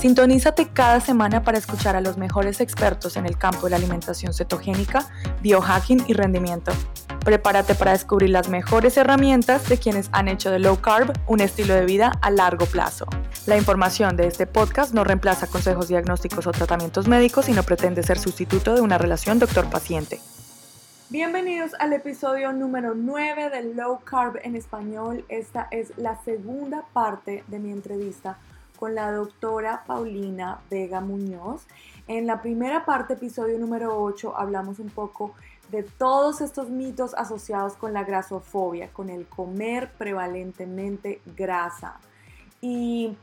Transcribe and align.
Sintonízate 0.00 0.70
cada 0.72 0.98
semana 0.98 1.42
para 1.42 1.58
escuchar 1.58 1.94
a 1.94 2.00
los 2.00 2.16
mejores 2.16 2.62
expertos 2.62 3.18
en 3.18 3.26
el 3.26 3.36
campo 3.36 3.64
de 3.64 3.70
la 3.72 3.76
alimentación 3.76 4.32
cetogénica, 4.32 5.04
biohacking 5.42 6.04
y 6.06 6.14
rendimiento. 6.14 6.72
Prepárate 7.22 7.74
para 7.74 7.92
descubrir 7.92 8.30
las 8.30 8.48
mejores 8.48 8.96
herramientas 8.96 9.68
de 9.68 9.76
quienes 9.76 10.08
han 10.12 10.28
hecho 10.28 10.50
de 10.50 10.58
low 10.58 10.80
carb 10.80 11.12
un 11.26 11.42
estilo 11.42 11.74
de 11.74 11.84
vida 11.84 12.12
a 12.22 12.30
largo 12.30 12.64
plazo. 12.64 13.04
La 13.44 13.58
información 13.58 14.16
de 14.16 14.26
este 14.26 14.46
podcast 14.46 14.94
no 14.94 15.04
reemplaza 15.04 15.48
consejos 15.48 15.88
diagnósticos 15.88 16.46
o 16.46 16.52
tratamientos 16.52 17.06
médicos 17.06 17.50
y 17.50 17.52
no 17.52 17.62
pretende 17.62 18.02
ser 18.02 18.18
sustituto 18.18 18.74
de 18.74 18.80
una 18.80 18.96
relación 18.96 19.38
doctor-paciente. 19.38 20.18
Bienvenidos 21.10 21.72
al 21.78 21.92
episodio 21.92 22.54
número 22.54 22.94
9 22.94 23.50
de 23.50 23.74
Low 23.74 24.00
Carb 24.02 24.38
en 24.44 24.56
español. 24.56 25.26
Esta 25.28 25.68
es 25.70 25.92
la 25.98 26.16
segunda 26.24 26.84
parte 26.94 27.44
de 27.48 27.58
mi 27.58 27.70
entrevista 27.70 28.38
con 28.80 28.94
la 28.94 29.12
doctora 29.12 29.84
Paulina 29.86 30.62
Vega 30.70 31.02
Muñoz. 31.02 31.66
En 32.08 32.26
la 32.26 32.40
primera 32.40 32.86
parte, 32.86 33.12
episodio 33.12 33.58
número 33.58 34.02
8, 34.02 34.34
hablamos 34.34 34.78
un 34.78 34.88
poco 34.88 35.34
de 35.70 35.82
todos 35.82 36.40
estos 36.40 36.70
mitos 36.70 37.12
asociados 37.14 37.74
con 37.74 37.92
la 37.92 38.04
grasofobia, 38.04 38.90
con 38.90 39.10
el 39.10 39.26
comer 39.26 39.92
prevalentemente 39.98 41.20
grasa. 41.36 42.00
Y 42.62 43.18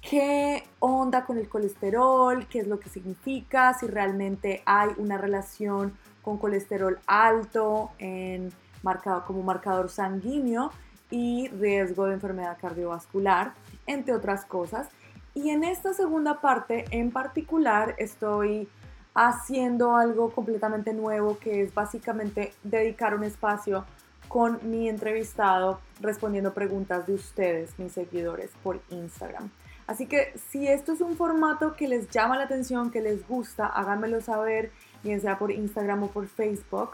qué 0.00 0.64
onda 0.78 1.26
con 1.26 1.36
el 1.36 1.48
colesterol, 1.48 2.46
qué 2.48 2.60
es 2.60 2.66
lo 2.66 2.80
que 2.80 2.88
significa, 2.88 3.74
si 3.74 3.86
realmente 3.86 4.62
hay 4.64 4.88
una 4.96 5.18
relación 5.18 5.94
con 6.22 6.38
colesterol 6.38 6.98
alto 7.06 7.90
en 7.98 8.50
marcado, 8.82 9.26
como 9.26 9.42
marcador 9.42 9.90
sanguíneo 9.90 10.70
y 11.10 11.48
riesgo 11.48 12.06
de 12.06 12.14
enfermedad 12.14 12.58
cardiovascular, 12.60 13.52
entre 13.86 14.14
otras 14.14 14.44
cosas. 14.44 14.88
Y 15.34 15.50
en 15.50 15.64
esta 15.64 15.92
segunda 15.92 16.40
parte 16.40 16.86
en 16.90 17.10
particular 17.10 17.94
estoy 17.98 18.68
haciendo 19.14 19.96
algo 19.96 20.30
completamente 20.30 20.92
nuevo 20.92 21.38
que 21.38 21.62
es 21.62 21.74
básicamente 21.74 22.52
dedicar 22.62 23.14
un 23.14 23.24
espacio 23.24 23.84
con 24.28 24.58
mi 24.62 24.88
entrevistado 24.88 25.80
respondiendo 26.00 26.52
preguntas 26.52 27.06
de 27.06 27.14
ustedes, 27.14 27.78
mis 27.78 27.92
seguidores, 27.92 28.50
por 28.62 28.80
Instagram. 28.90 29.50
Así 29.86 30.06
que 30.06 30.32
si 30.50 30.66
esto 30.66 30.92
es 30.92 31.00
un 31.00 31.16
formato 31.16 31.74
que 31.74 31.86
les 31.86 32.10
llama 32.10 32.36
la 32.36 32.44
atención, 32.44 32.90
que 32.90 33.00
les 33.00 33.26
gusta, 33.26 33.66
háganmelo 33.66 34.20
saber, 34.20 34.72
bien 35.02 35.20
sea 35.20 35.38
por 35.38 35.52
Instagram 35.52 36.02
o 36.02 36.08
por 36.08 36.26
Facebook. 36.26 36.90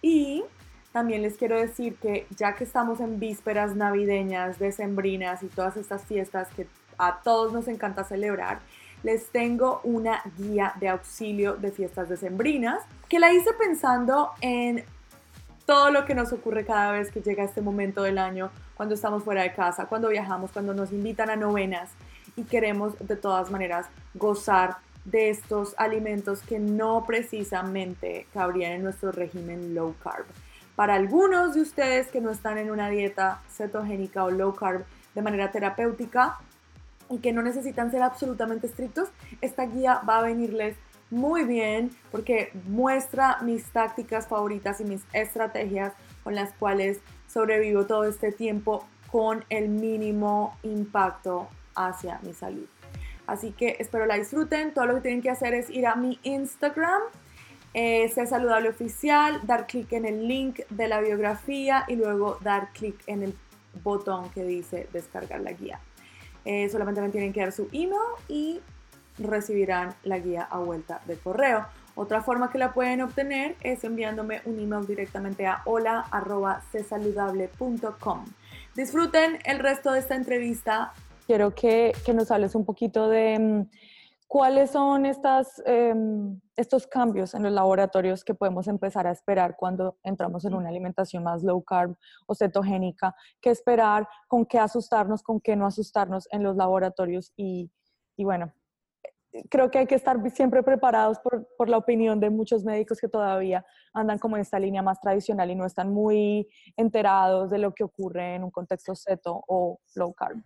Y 0.00 0.44
también 0.96 1.20
les 1.20 1.36
quiero 1.36 1.60
decir 1.60 1.96
que 1.96 2.26
ya 2.38 2.54
que 2.54 2.64
estamos 2.64 3.00
en 3.00 3.20
vísperas 3.20 3.76
navideñas, 3.76 4.58
decembrinas 4.58 5.42
y 5.42 5.48
todas 5.48 5.76
estas 5.76 6.06
fiestas 6.06 6.48
que 6.56 6.66
a 6.96 7.20
todos 7.22 7.52
nos 7.52 7.68
encanta 7.68 8.02
celebrar, 8.02 8.60
les 9.02 9.26
tengo 9.26 9.82
una 9.84 10.22
guía 10.38 10.72
de 10.80 10.88
auxilio 10.88 11.56
de 11.56 11.70
fiestas 11.70 12.08
decembrinas 12.08 12.80
que 13.10 13.18
la 13.18 13.30
hice 13.30 13.52
pensando 13.58 14.30
en 14.40 14.86
todo 15.66 15.90
lo 15.90 16.06
que 16.06 16.14
nos 16.14 16.32
ocurre 16.32 16.64
cada 16.64 16.92
vez 16.92 17.12
que 17.12 17.20
llega 17.20 17.44
este 17.44 17.60
momento 17.60 18.02
del 18.02 18.16
año, 18.16 18.50
cuando 18.74 18.94
estamos 18.94 19.22
fuera 19.22 19.42
de 19.42 19.52
casa, 19.52 19.84
cuando 19.84 20.08
viajamos, 20.08 20.50
cuando 20.50 20.72
nos 20.72 20.92
invitan 20.92 21.28
a 21.28 21.36
novenas 21.36 21.90
y 22.36 22.44
queremos 22.44 22.94
de 23.06 23.16
todas 23.16 23.50
maneras 23.50 23.84
gozar 24.14 24.78
de 25.04 25.28
estos 25.28 25.74
alimentos 25.76 26.40
que 26.40 26.58
no 26.58 27.04
precisamente 27.06 28.26
cabrían 28.32 28.72
en 28.72 28.82
nuestro 28.82 29.12
régimen 29.12 29.74
low 29.74 29.94
carb. 30.02 30.24
Para 30.76 30.94
algunos 30.94 31.54
de 31.54 31.62
ustedes 31.62 32.08
que 32.08 32.20
no 32.20 32.30
están 32.30 32.58
en 32.58 32.70
una 32.70 32.88
dieta 32.88 33.42
cetogénica 33.50 34.24
o 34.24 34.30
low 34.30 34.54
carb 34.54 34.84
de 35.14 35.22
manera 35.22 35.50
terapéutica, 35.50 36.38
y 37.08 37.18
que 37.18 37.32
no 37.32 37.42
necesitan 37.42 37.90
ser 37.90 38.02
absolutamente 38.02 38.66
estrictos, 38.66 39.08
esta 39.40 39.66
guía 39.66 40.00
va 40.08 40.18
a 40.18 40.22
venirles 40.22 40.76
muy 41.10 41.44
bien 41.44 41.90
porque 42.10 42.50
muestra 42.66 43.38
mis 43.42 43.64
tácticas 43.70 44.26
favoritas 44.26 44.80
y 44.80 44.84
mis 44.84 45.02
estrategias 45.12 45.92
con 46.24 46.34
las 46.34 46.52
cuales 46.54 46.98
sobrevivo 47.28 47.86
todo 47.86 48.04
este 48.04 48.32
tiempo 48.32 48.86
con 49.10 49.44
el 49.50 49.68
mínimo 49.68 50.56
impacto 50.62 51.48
hacia 51.76 52.18
mi 52.22 52.34
salud. 52.34 52.66
Así 53.26 53.52
que 53.52 53.76
espero 53.78 54.06
la 54.06 54.16
disfruten. 54.16 54.74
Todo 54.74 54.86
lo 54.86 54.94
que 54.96 55.00
tienen 55.02 55.22
que 55.22 55.30
hacer 55.30 55.54
es 55.54 55.70
ir 55.70 55.86
a 55.86 55.96
mi 55.96 56.18
Instagram, 56.22 57.02
eh, 57.78 58.08
Saludable 58.08 58.70
Oficial, 58.70 59.38
dar 59.42 59.66
clic 59.66 59.92
en 59.92 60.06
el 60.06 60.26
link 60.26 60.60
de 60.70 60.88
la 60.88 61.02
biografía 61.02 61.84
y 61.86 61.96
luego 61.96 62.38
dar 62.40 62.72
clic 62.72 62.96
en 63.06 63.22
el 63.22 63.34
botón 63.84 64.30
que 64.30 64.44
dice 64.44 64.88
descargar 64.94 65.42
la 65.42 65.52
guía. 65.52 65.78
Eh, 66.46 66.70
solamente 66.70 67.02
me 67.02 67.10
tienen 67.10 67.34
que 67.34 67.40
dar 67.40 67.52
su 67.52 67.68
email 67.72 68.00
y 68.28 68.60
recibirán 69.18 69.94
la 70.04 70.18
guía 70.18 70.48
a 70.50 70.58
vuelta 70.58 71.02
de 71.06 71.18
correo. 71.18 71.66
Otra 71.94 72.22
forma 72.22 72.50
que 72.50 72.56
la 72.56 72.72
pueden 72.72 73.02
obtener 73.02 73.56
es 73.60 73.84
enviándome 73.84 74.40
un 74.46 74.58
email 74.58 74.86
directamente 74.86 75.46
a 75.46 75.60
hola.csaludable.com. 75.66 78.24
Disfruten 78.74 79.38
el 79.44 79.58
resto 79.58 79.92
de 79.92 79.98
esta 79.98 80.14
entrevista. 80.14 80.94
Quiero 81.26 81.54
que, 81.54 81.92
que 82.06 82.14
nos 82.14 82.30
hables 82.30 82.54
un 82.54 82.64
poquito 82.64 83.10
de 83.10 83.38
mm, 83.38 83.66
¿Cuáles 84.28 84.72
son 84.72 85.06
estas, 85.06 85.62
em, 85.66 86.40
estos 86.56 86.86
cambios 86.88 87.34
en 87.34 87.44
los 87.44 87.52
laboratorios 87.52 88.24
que 88.24 88.34
podemos 88.34 88.66
empezar 88.66 89.06
a 89.06 89.12
esperar 89.12 89.56
cuando 89.56 89.98
entramos 90.02 90.44
en 90.44 90.54
una 90.54 90.68
alimentación 90.68 91.22
más 91.22 91.44
low 91.44 91.62
carb 91.62 91.96
o 92.26 92.34
cetogénica? 92.34 93.14
¿Qué 93.40 93.50
esperar? 93.50 94.08
¿Con 94.26 94.44
qué 94.44 94.58
asustarnos? 94.58 95.22
¿Con 95.22 95.40
qué 95.40 95.54
no 95.54 95.64
asustarnos 95.64 96.26
en 96.32 96.42
los 96.42 96.56
laboratorios? 96.56 97.32
Y, 97.36 97.70
y 98.16 98.24
bueno, 98.24 98.52
creo 99.48 99.70
que 99.70 99.78
hay 99.78 99.86
que 99.86 99.94
estar 99.94 100.18
siempre 100.30 100.62
preparados 100.64 101.20
por, 101.20 101.46
por, 101.56 101.68
la 101.68 101.78
opinión 101.78 102.18
de 102.18 102.30
muchos 102.30 102.64
médicos 102.64 103.00
que 103.00 103.08
todavía 103.08 103.64
andan 103.92 104.18
como 104.18 104.36
en 104.36 104.42
esta 104.42 104.58
línea 104.58 104.82
más 104.82 105.00
tradicional 105.00 105.50
y 105.50 105.54
no 105.54 105.66
están 105.66 105.92
muy 105.92 106.48
enterados 106.76 107.50
de 107.50 107.58
lo 107.58 107.72
que 107.74 107.84
ocurre 107.84 108.34
en 108.34 108.44
un 108.44 108.50
contexto 108.50 108.94
ceto 108.96 109.44
o 109.46 109.78
low 109.94 110.12
carb. 110.14 110.42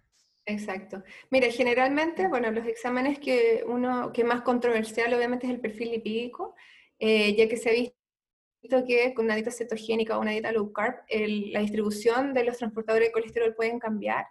Exacto. 0.50 1.02
Mira, 1.30 1.50
generalmente, 1.50 2.28
bueno, 2.28 2.50
los 2.50 2.66
exámenes 2.66 3.18
que 3.18 3.62
uno, 3.66 4.12
que 4.12 4.24
más 4.24 4.42
controversial 4.42 5.12
obviamente 5.14 5.46
es 5.46 5.52
el 5.52 5.60
perfil 5.60 5.92
lipídico, 5.92 6.54
eh, 6.98 7.34
ya 7.36 7.48
que 7.48 7.56
se 7.56 7.70
ha 7.70 7.72
visto 7.72 8.84
que 8.86 9.14
con 9.14 9.26
una 9.26 9.36
dieta 9.36 9.50
cetogénica 9.50 10.18
o 10.18 10.20
una 10.20 10.32
dieta 10.32 10.52
low 10.52 10.72
carb, 10.72 10.96
la 11.08 11.60
distribución 11.60 12.34
de 12.34 12.44
los 12.44 12.58
transportadores 12.58 13.08
de 13.08 13.12
colesterol 13.12 13.54
pueden 13.54 13.78
cambiar, 13.78 14.26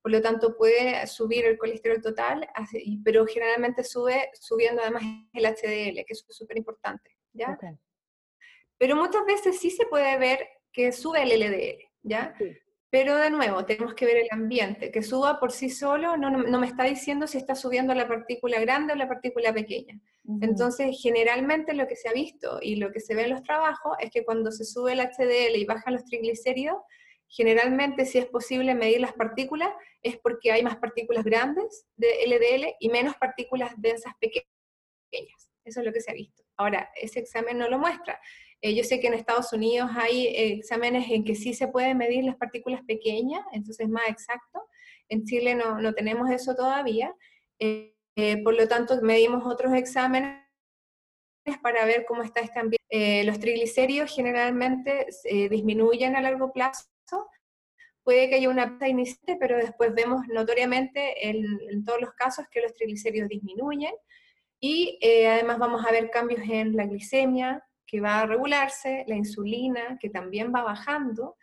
por 0.00 0.12
lo 0.12 0.22
tanto 0.22 0.56
puede 0.56 1.06
subir 1.06 1.44
el 1.44 1.58
colesterol 1.58 2.00
total, 2.00 2.46
pero 3.04 3.26
generalmente 3.26 3.84
sube 3.84 4.30
subiendo 4.34 4.82
además 4.82 5.02
el 5.32 5.44
HDL, 5.44 6.04
que 6.04 6.12
es 6.12 6.24
súper 6.28 6.56
importante, 6.56 7.16
¿ya? 7.32 7.58
Pero 8.78 8.96
muchas 8.96 9.24
veces 9.24 9.58
sí 9.58 9.70
se 9.70 9.86
puede 9.86 10.18
ver 10.18 10.48
que 10.72 10.92
sube 10.92 11.22
el 11.22 11.40
LDL, 11.40 11.90
¿ya? 12.02 12.34
Pero 12.94 13.16
de 13.16 13.28
nuevo, 13.28 13.64
tenemos 13.64 13.94
que 13.94 14.06
ver 14.06 14.18
el 14.18 14.28
ambiente. 14.30 14.92
Que 14.92 15.02
suba 15.02 15.40
por 15.40 15.50
sí 15.50 15.68
solo 15.68 16.16
no, 16.16 16.30
no, 16.30 16.60
me 16.60 16.68
está 16.68 16.84
diciendo 16.84 17.26
si 17.26 17.38
está 17.38 17.56
subiendo 17.56 17.92
la 17.92 18.06
partícula 18.06 18.60
grande 18.60 18.92
o 18.92 18.96
la 18.96 19.08
partícula 19.08 19.52
pequeña. 19.52 20.00
Entonces, 20.40 20.96
generalmente 21.02 21.74
lo 21.74 21.88
que 21.88 21.96
se 21.96 22.08
ha 22.08 22.12
visto 22.12 22.60
y 22.62 22.76
lo 22.76 22.92
que 22.92 23.00
se 23.00 23.16
ve 23.16 23.24
en 23.24 23.30
los 23.30 23.42
trabajos 23.42 23.96
es 23.98 24.12
que 24.12 24.24
cuando 24.24 24.52
se 24.52 24.64
sube 24.64 24.92
el 24.92 25.00
HDL 25.00 25.56
y 25.56 25.64
bajan 25.64 25.94
los 25.94 26.04
triglicéridos, 26.04 26.76
generalmente 27.26 28.06
si 28.06 28.18
es 28.18 28.26
posible 28.26 28.76
medir 28.76 29.00
las 29.00 29.14
partículas, 29.14 29.70
es 30.00 30.16
porque 30.18 30.52
hay 30.52 30.62
más 30.62 30.76
partículas 30.76 31.24
grandes 31.24 31.86
de 31.96 32.06
LDL 32.28 32.76
y 32.78 32.90
menos 32.90 33.16
partículas 33.16 33.72
densas 33.76 34.12
pequeñas. 34.20 35.50
Eso 35.64 35.80
es 35.80 35.84
lo 35.84 35.92
que 35.92 36.00
se 36.00 36.12
ha 36.12 36.14
visto. 36.14 36.43
Ahora, 36.56 36.90
ese 36.94 37.20
examen 37.20 37.58
no 37.58 37.68
lo 37.68 37.78
muestra. 37.78 38.20
Eh, 38.64 38.74
yo 38.74 38.82
sé 38.82 38.98
que 38.98 39.08
en 39.08 39.12
Estados 39.12 39.52
Unidos 39.52 39.90
hay 39.94 40.26
eh, 40.28 40.54
exámenes 40.54 41.10
en 41.10 41.22
que 41.22 41.34
sí 41.34 41.52
se 41.52 41.68
pueden 41.68 41.98
medir 41.98 42.24
las 42.24 42.36
partículas 42.36 42.80
pequeñas, 42.86 43.44
entonces 43.52 43.84
es 43.84 43.90
más 43.90 44.08
exacto. 44.08 44.66
En 45.10 45.26
Chile 45.26 45.54
no, 45.54 45.82
no 45.82 45.92
tenemos 45.92 46.30
eso 46.30 46.54
todavía. 46.54 47.14
Eh, 47.58 47.92
por 48.42 48.54
lo 48.54 48.66
tanto, 48.66 49.02
medimos 49.02 49.44
otros 49.44 49.74
exámenes 49.74 50.40
para 51.62 51.84
ver 51.84 52.06
cómo 52.06 52.22
está 52.22 52.40
este 52.40 52.58
ambiente. 52.58 53.24
los 53.24 53.38
triglicéridos 53.38 54.10
generalmente 54.14 55.08
disminuyen 55.50 56.16
a 56.16 56.22
largo 56.22 56.50
plazo. 56.50 56.88
Puede 58.02 58.30
que 58.30 58.36
haya 58.36 58.48
una 58.48 58.70
pista 58.70 58.88
inicial, 58.88 59.36
pero 59.38 59.58
después 59.58 59.92
vemos 59.94 60.26
notoriamente 60.28 61.28
en, 61.28 61.44
en, 61.70 61.84
todos 61.84 62.00
los 62.00 62.14
casos 62.14 62.46
que 62.50 62.62
los 62.62 62.72
triglicéridos 62.72 63.28
disminuyen. 63.28 63.92
Y 64.66 64.98
además 65.26 65.58
vamos 65.58 65.84
a 65.84 65.92
ver 65.92 66.08
cambios 66.08 66.40
en 66.48 66.74
la 66.74 66.86
glicemia, 66.86 67.62
que 67.86 68.00
va 68.00 68.20
a 68.20 68.26
regularse, 68.26 69.04
la 69.06 69.14
insulina, 69.14 69.98
que 70.00 70.08
también 70.08 70.54
va 70.54 70.62
bajando, 70.62 71.36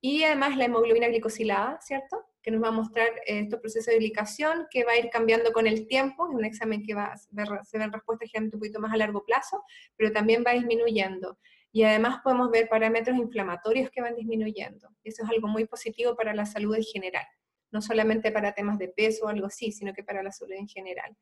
y 0.00 0.22
además 0.22 0.56
la 0.56 0.66
hemoglobina 0.66 1.08
glicosilada, 1.08 1.80
¿cierto? 1.80 2.24
que 2.40 2.52
nos 2.52 2.62
va 2.62 2.68
a 2.68 2.70
mostrar 2.70 3.08
eh, 3.26 3.40
estos 3.40 3.58
procesos 3.58 3.92
de 3.92 3.98
glicación, 3.98 4.68
que 4.70 4.84
va 4.84 4.92
a 4.92 4.96
ir 4.96 5.10
cambiando 5.10 5.52
con 5.52 5.66
el 5.66 5.88
tiempo, 5.88 6.28
es 6.28 6.34
un 6.36 6.44
examen 6.44 6.84
que 6.84 6.94
va 6.94 7.06
a 7.06 7.16
ver, 7.30 7.48
se 7.64 7.78
ven 7.78 7.92
respuestas 7.92 8.30
generalmente 8.30 8.56
un 8.56 8.60
poquito 8.60 8.78
más 8.78 8.92
a 8.92 8.96
largo 8.96 9.24
plazo, 9.24 9.64
pero 9.96 10.12
también 10.12 10.44
va 10.46 10.52
disminuyendo. 10.52 11.36
Y 11.72 11.82
además 11.82 12.20
podemos 12.22 12.48
ver 12.52 12.68
parámetros 12.68 13.18
inflamatorios 13.18 13.90
que 13.90 14.00
van 14.00 14.14
disminuyendo. 14.14 14.88
Eso 15.02 15.24
es 15.24 15.30
algo 15.30 15.48
muy 15.48 15.64
positivo 15.64 16.14
para 16.14 16.32
la 16.32 16.46
salud 16.46 16.76
en 16.76 16.84
general, 16.84 17.26
no 17.72 17.82
solamente 17.82 18.30
para 18.30 18.52
temas 18.52 18.78
de 18.78 18.88
peso 18.88 19.26
o 19.26 19.28
algo 19.28 19.46
así, 19.46 19.72
sino 19.72 19.92
que 19.92 20.04
para 20.04 20.22
la 20.22 20.30
salud 20.30 20.54
en 20.54 20.68
general. 20.68 21.16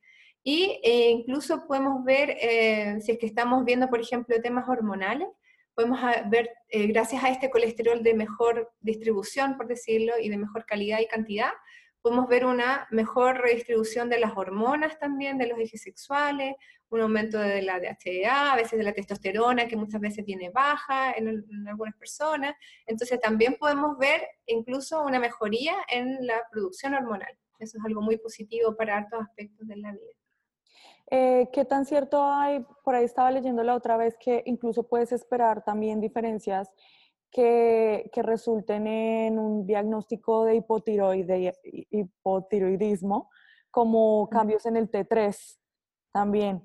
Y 0.49 0.79
eh, 0.85 1.11
incluso 1.11 1.67
podemos 1.67 2.05
ver, 2.05 2.37
eh, 2.41 3.01
si 3.01 3.11
es 3.11 3.19
que 3.19 3.27
estamos 3.27 3.65
viendo, 3.65 3.89
por 3.89 4.01
ejemplo, 4.01 4.41
temas 4.41 4.69
hormonales, 4.69 5.27
podemos 5.75 5.99
ver, 6.31 6.51
eh, 6.69 6.87
gracias 6.87 7.25
a 7.25 7.31
este 7.31 7.51
colesterol 7.51 8.01
de 8.05 8.15
mejor 8.15 8.73
distribución, 8.79 9.57
por 9.57 9.67
decirlo, 9.67 10.13
y 10.23 10.29
de 10.29 10.39
mejor 10.39 10.65
calidad 10.65 11.01
y 11.01 11.09
cantidad, 11.09 11.51
podemos 12.01 12.29
ver 12.29 12.47
una 12.47 12.87
mejor 12.93 13.39
redistribución 13.39 14.09
de 14.09 14.21
las 14.21 14.37
hormonas 14.37 14.97
también, 15.01 15.37
de 15.37 15.49
los 15.49 15.59
ejes 15.59 15.83
sexuales, 15.83 16.55
un 16.91 17.01
aumento 17.01 17.41
de 17.41 17.63
la 17.63 17.81
DHEA, 17.81 18.53
a 18.53 18.57
veces 18.57 18.79
de 18.79 18.85
la 18.85 18.93
testosterona, 18.93 19.67
que 19.67 19.75
muchas 19.75 20.01
veces 20.01 20.25
viene 20.25 20.51
baja 20.51 21.11
en, 21.15 21.27
en, 21.27 21.67
algunas 21.67 21.97
personas. 21.97 22.55
Entonces 22.87 23.19
también 23.19 23.57
podemos 23.59 23.99
ver 23.99 24.23
incluso 24.47 25.03
una 25.03 25.19
mejoría 25.19 25.75
en 25.89 26.25
la 26.25 26.41
producción 26.53 26.95
hormonal. 26.95 27.37
Eso 27.59 27.79
es 27.79 27.85
algo 27.85 28.01
muy 28.01 28.17
positivo 28.19 28.77
para 28.77 28.97
hartos 28.97 29.23
aspectos 29.23 29.67
de 29.67 29.77
la 29.79 29.91
vida. 29.91 30.16
Eh, 31.11 31.49
¿Qué 31.53 31.65
tan 31.65 31.87
cierto 31.87 32.25
hay? 32.25 32.65
Por 32.83 32.95
ahí 32.95 33.05
estaba 33.05 33.31
leyendo 33.31 33.63
la 33.63 33.75
otra 33.75 33.97
vez 33.97 34.17
que 34.19 34.43
incluso 34.47 34.89
puedes 34.89 35.13
esperar 35.13 35.63
también 35.65 36.01
diferencias 36.01 36.71
que, 37.31 38.11
que 38.13 38.23
resulten 38.23 38.87
en 38.87 39.39
un 39.39 39.67
diagnóstico 39.67 40.45
de 40.45 40.57
hipotiroidismo, 41.91 43.31
como 43.71 44.29
cambios 44.31 44.67
en 44.67 44.77
el 44.77 44.91
T3 44.91 45.59
también. 46.13 46.63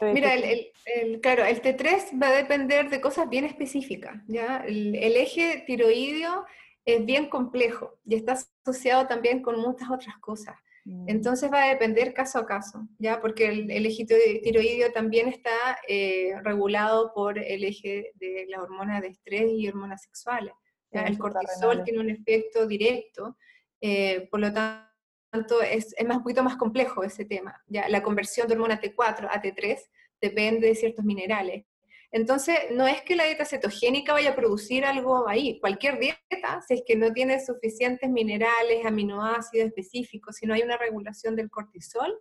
Mira, 0.00 0.34
el, 0.34 0.70
el, 0.84 1.20
claro, 1.20 1.44
el 1.44 1.60
T3 1.62 2.22
va 2.22 2.28
a 2.28 2.32
depender 2.32 2.90
de 2.90 3.00
cosas 3.00 3.28
bien 3.28 3.44
específicas. 3.44 4.22
¿ya? 4.26 4.58
El, 4.66 4.94
el, 4.94 5.16
eje 5.16 5.64
tiroideo 5.66 6.44
es 6.84 7.04
bien 7.04 7.28
complejo 7.28 7.98
y 8.04 8.14
está 8.14 8.38
asociado 8.64 9.06
también 9.06 9.42
con 9.42 9.60
muchas 9.60 9.90
otras 9.90 10.16
cosas. 10.18 10.56
Mm. 10.88 11.04
Entonces 11.06 11.52
va 11.52 11.64
a 11.64 11.68
depender 11.68 12.14
caso 12.14 12.38
a 12.38 12.46
caso, 12.46 12.88
¿ya? 12.98 13.20
Porque 13.20 13.48
el, 13.48 13.86
eje 13.86 14.06
tiroideo 14.06 14.90
también 14.90 15.28
está 15.28 15.78
eh, 15.86 16.32
regulado 16.42 17.12
por 17.12 17.38
el 17.38 17.62
eje 17.62 18.12
de 18.14 18.46
la 18.48 18.62
hormona 18.62 18.98
de 19.02 19.08
estrés 19.08 19.50
y 19.50 19.68
hormonas 19.68 20.02
sexuales. 20.02 20.54
El 20.90 21.18
cortisol 21.18 21.84
tiene 21.84 22.00
un 22.00 22.08
efecto 22.08 22.66
directo, 22.66 23.36
eh, 23.82 24.26
por 24.30 24.40
lo 24.40 24.50
tanto 24.50 25.60
es, 25.60 25.94
es, 25.98 26.06
más, 26.06 26.16
un 26.16 26.22
poquito 26.22 26.42
más 26.42 26.56
complejo 26.56 27.04
ese 27.04 27.26
tema. 27.26 27.62
¿ya? 27.66 27.86
La 27.90 28.02
conversión 28.02 28.48
de 28.48 28.54
hormona 28.54 28.80
T4 28.80 29.28
a 29.30 29.42
T3 29.42 29.78
depende 30.22 30.68
de 30.68 30.74
ciertos 30.74 31.04
minerales. 31.04 31.66
Entonces, 32.10 32.56
no 32.70 32.86
es 32.86 33.02
que 33.02 33.16
la 33.16 33.24
dieta 33.24 33.44
cetogénica 33.44 34.14
vaya 34.14 34.30
a 34.30 34.36
producir 34.36 34.84
algo 34.84 35.28
ahí. 35.28 35.60
Cualquier 35.60 35.98
dieta, 35.98 36.62
si 36.66 36.74
es 36.74 36.82
que 36.86 36.96
no 36.96 37.12
tiene 37.12 37.44
suficientes 37.44 38.08
minerales, 38.08 38.86
aminoácidos 38.86 39.68
específicos, 39.68 40.36
si 40.36 40.46
no 40.46 40.54
hay 40.54 40.62
una 40.62 40.78
regulación 40.78 41.36
del 41.36 41.50
cortisol, 41.50 42.18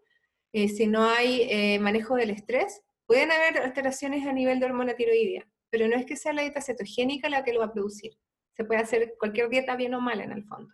eh, 0.51 0.67
si 0.67 0.87
no 0.87 1.03
hay 1.03 1.47
eh, 1.49 1.79
manejo 1.79 2.15
del 2.15 2.31
estrés, 2.31 2.81
pueden 3.05 3.31
haber 3.31 3.59
alteraciones 3.59 4.27
a 4.27 4.33
nivel 4.33 4.59
de 4.59 4.65
hormona 4.65 4.95
tiroidea, 4.95 5.47
pero 5.69 5.87
no 5.87 5.95
es 5.95 6.05
que 6.05 6.17
sea 6.17 6.33
la 6.33 6.41
dieta 6.41 6.61
cetogénica 6.61 7.29
la 7.29 7.43
que 7.43 7.53
lo 7.53 7.59
va 7.59 7.67
a 7.67 7.73
producir. 7.73 8.11
Se 8.55 8.65
puede 8.65 8.81
hacer 8.81 9.15
cualquier 9.17 9.49
dieta 9.49 9.75
bien 9.77 9.93
o 9.93 10.01
mal 10.01 10.19
en 10.19 10.31
el 10.33 10.43
fondo. 10.43 10.73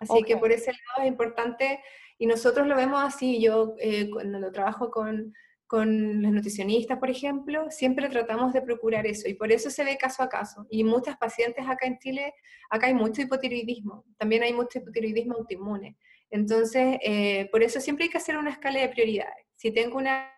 Así 0.00 0.22
que 0.22 0.36
por 0.36 0.50
ese 0.50 0.72
lado 0.72 1.02
es 1.02 1.08
importante, 1.08 1.80
y 2.18 2.26
nosotros 2.26 2.66
lo 2.66 2.76
vemos 2.76 3.02
así, 3.02 3.40
yo 3.40 3.74
eh, 3.78 4.08
cuando 4.10 4.38
lo 4.38 4.50
trabajo 4.52 4.90
con 4.90 5.34
con 5.72 6.20
los 6.20 6.30
nutricionistas, 6.32 6.98
por 6.98 7.08
ejemplo, 7.08 7.70
siempre 7.70 8.10
tratamos 8.10 8.52
de 8.52 8.60
procurar 8.60 9.06
eso 9.06 9.26
y 9.26 9.32
por 9.32 9.50
eso 9.50 9.70
se 9.70 9.84
ve 9.84 9.96
caso 9.96 10.22
a 10.22 10.28
caso. 10.28 10.66
Y 10.68 10.84
muchas 10.84 11.16
pacientes 11.16 11.64
acá 11.66 11.86
en 11.86 11.98
Chile, 11.98 12.34
acá 12.68 12.88
hay 12.88 12.94
mucho 12.94 13.22
hipotiroidismo, 13.22 14.04
también 14.18 14.42
hay 14.42 14.52
mucho 14.52 14.80
hipotiroidismo 14.80 15.32
autoinmune. 15.32 15.96
Entonces, 16.28 16.98
eh, 17.00 17.48
por 17.50 17.62
eso 17.62 17.80
siempre 17.80 18.04
hay 18.04 18.10
que 18.10 18.18
hacer 18.18 18.36
una 18.36 18.50
escala 18.50 18.80
de 18.80 18.90
prioridades. 18.90 19.46
Si 19.56 19.72
tengo 19.72 19.96
una 19.96 20.30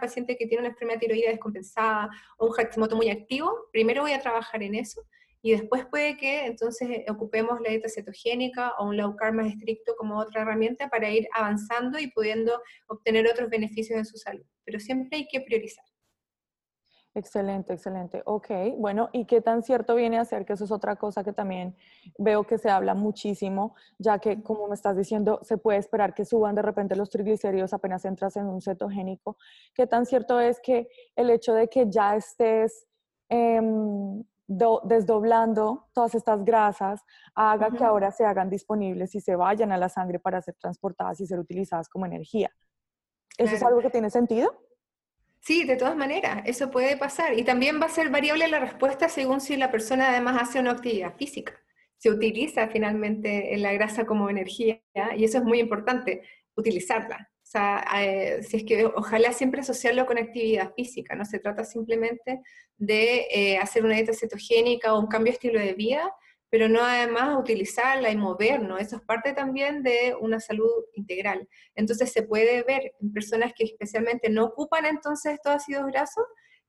paciente 0.00 0.34
que 0.38 0.46
tiene 0.46 0.62
una 0.62 0.70
enfermedad 0.70 0.98
tiroidea 0.98 1.30
descompensada 1.30 2.08
o 2.38 2.46
un 2.46 2.52
Hashimoto 2.52 2.96
muy 2.96 3.10
activo, 3.10 3.68
primero 3.70 4.00
voy 4.00 4.12
a 4.12 4.22
trabajar 4.22 4.62
en 4.62 4.76
eso 4.76 5.02
y 5.44 5.52
después 5.52 5.84
puede 5.90 6.16
que 6.16 6.46
entonces 6.46 6.88
eh, 6.88 7.04
ocupemos 7.10 7.60
la 7.60 7.68
dieta 7.68 7.90
cetogénica 7.90 8.72
o 8.78 8.86
un 8.88 8.96
low 8.96 9.14
carb 9.14 9.34
más 9.34 9.48
estricto 9.48 9.94
como 9.94 10.18
otra 10.18 10.40
herramienta 10.40 10.88
para 10.88 11.10
ir 11.10 11.28
avanzando 11.34 11.98
y 11.98 12.10
pudiendo 12.10 12.62
obtener 12.88 13.28
otros 13.28 13.50
beneficios 13.50 13.98
en 13.98 14.06
su 14.06 14.16
salud. 14.16 14.46
Pero 14.64 14.80
siempre 14.80 15.18
hay 15.18 15.28
que 15.28 15.42
priorizar. 15.42 15.84
Excelente, 17.14 17.74
excelente. 17.74 18.22
Ok, 18.24 18.48
bueno, 18.78 19.10
¿y 19.12 19.26
qué 19.26 19.42
tan 19.42 19.62
cierto 19.62 19.94
viene 19.96 20.18
a 20.18 20.24
ser? 20.24 20.46
Que 20.46 20.54
eso 20.54 20.64
es 20.64 20.72
otra 20.72 20.96
cosa 20.96 21.22
que 21.22 21.34
también 21.34 21.76
veo 22.18 22.44
que 22.44 22.56
se 22.56 22.70
habla 22.70 22.94
muchísimo, 22.94 23.76
ya 23.98 24.18
que, 24.20 24.42
como 24.42 24.66
me 24.68 24.74
estás 24.74 24.96
diciendo, 24.96 25.40
se 25.42 25.58
puede 25.58 25.78
esperar 25.78 26.14
que 26.14 26.24
suban 26.24 26.54
de 26.54 26.62
repente 26.62 26.96
los 26.96 27.10
triglicéridos 27.10 27.74
apenas 27.74 28.06
entras 28.06 28.34
en 28.38 28.46
un 28.46 28.62
cetogénico. 28.62 29.36
¿Qué 29.74 29.86
tan 29.86 30.06
cierto 30.06 30.40
es 30.40 30.58
que 30.60 30.88
el 31.14 31.28
hecho 31.28 31.52
de 31.52 31.68
que 31.68 31.90
ya 31.90 32.16
estés 32.16 32.86
desdoblando 34.46 35.88
todas 35.92 36.14
estas 36.14 36.44
grasas 36.44 37.02
haga 37.34 37.70
que 37.70 37.82
ahora 37.82 38.10
se 38.10 38.24
hagan 38.24 38.50
disponibles 38.50 39.14
y 39.14 39.20
se 39.20 39.36
vayan 39.36 39.72
a 39.72 39.78
la 39.78 39.88
sangre 39.88 40.18
para 40.18 40.42
ser 40.42 40.54
transportadas 40.54 41.20
y 41.20 41.26
ser 41.26 41.38
utilizadas 41.38 41.88
como 41.88 42.06
energía. 42.06 42.50
¿Eso 43.38 43.54
es 43.54 43.62
algo 43.62 43.80
que 43.80 43.90
tiene 43.90 44.10
sentido? 44.10 44.54
Sí, 45.40 45.64
de 45.64 45.76
todas 45.76 45.96
maneras, 45.96 46.42
eso 46.46 46.70
puede 46.70 46.96
pasar. 46.96 47.38
Y 47.38 47.44
también 47.44 47.80
va 47.80 47.86
a 47.86 47.90
ser 47.90 48.10
variable 48.10 48.48
la 48.48 48.60
respuesta 48.60 49.08
según 49.08 49.40
si 49.40 49.56
la 49.56 49.70
persona 49.70 50.10
además 50.10 50.42
hace 50.42 50.60
una 50.60 50.70
actividad 50.70 51.14
física. 51.16 51.54
Se 51.98 52.10
utiliza 52.10 52.68
finalmente 52.68 53.56
la 53.58 53.72
grasa 53.72 54.06
como 54.06 54.30
energía 54.30 54.82
y 55.16 55.24
eso 55.24 55.38
es 55.38 55.44
muy 55.44 55.60
importante, 55.60 56.22
utilizarla 56.56 57.30
sea, 57.54 57.84
eh, 58.02 58.42
si 58.42 58.58
es 58.58 58.64
que 58.64 58.84
ojalá 58.84 59.32
siempre 59.32 59.60
asociarlo 59.60 60.06
con 60.06 60.18
actividad 60.18 60.74
física, 60.74 61.14
no 61.14 61.24
se 61.24 61.38
trata 61.38 61.64
simplemente 61.64 62.40
de 62.76 63.26
eh, 63.30 63.58
hacer 63.58 63.84
una 63.84 63.94
dieta 63.94 64.12
cetogénica 64.12 64.94
o 64.94 65.00
un 65.00 65.06
cambio 65.06 65.30
de 65.30 65.34
estilo 65.36 65.60
de 65.60 65.74
vida, 65.74 66.12
pero 66.50 66.68
no 66.68 66.82
además 66.82 67.38
utilizarla 67.38 68.10
y 68.10 68.16
movernos, 68.16 68.80
eso 68.80 68.96
es 68.96 69.02
parte 69.02 69.32
también 69.32 69.82
de 69.82 70.14
una 70.20 70.40
salud 70.40 70.70
integral. 70.94 71.48
Entonces 71.74 72.12
se 72.12 72.22
puede 72.22 72.62
ver 72.62 72.92
en 73.00 73.12
personas 73.12 73.52
que 73.56 73.64
especialmente 73.64 74.28
no 74.30 74.46
ocupan 74.46 74.86
entonces 74.86 75.34
estos 75.34 75.54
ácidos 75.54 75.86
grasos, 75.86 76.24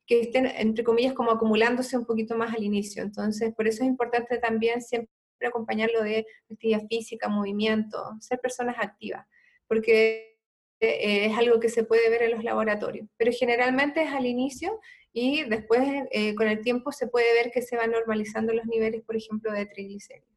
que 0.08 0.22
estén, 0.22 0.46
entre 0.46 0.84
comillas, 0.84 1.14
como 1.14 1.32
acumulándose 1.32 1.98
un 1.98 2.06
poquito 2.06 2.38
más 2.38 2.54
al 2.54 2.64
inicio. 2.64 3.02
Entonces, 3.02 3.54
por 3.56 3.68
eso 3.68 3.84
es 3.84 3.90
importante 3.90 4.38
también 4.38 4.82
siempre 4.82 5.10
acompañarlo 5.44 6.04
de 6.04 6.28
actividad 6.52 6.84
física, 6.88 7.28
movimiento, 7.28 7.98
ser 8.20 8.40
personas 8.40 8.76
activas, 8.80 9.26
porque 9.68 10.35
eh, 10.82 11.28
es 11.28 11.38
algo 11.38 11.60
que 11.60 11.70
se 11.70 11.84
puede 11.84 12.10
ver 12.10 12.24
en 12.24 12.32
los 12.32 12.44
laboratorios, 12.44 13.08
pero 13.18 13.32
generalmente 13.32 14.04
es 14.04 14.12
al 14.12 14.26
inicio 14.26 14.80
y 15.14 15.44
después 15.46 15.82
eh, 16.12 16.36
con 16.36 16.48
el 16.48 16.62
tiempo 16.62 16.92
se 16.92 17.08
puede 17.08 17.34
ver 17.34 17.52
que 17.52 17.62
se 17.62 17.78
van 17.78 17.92
normalizando 17.92 18.52
los 18.52 18.66
niveles, 18.66 19.02
por 19.04 19.16
ejemplo, 19.16 19.52
de 19.52 19.66
triglicéridos. 19.66 20.30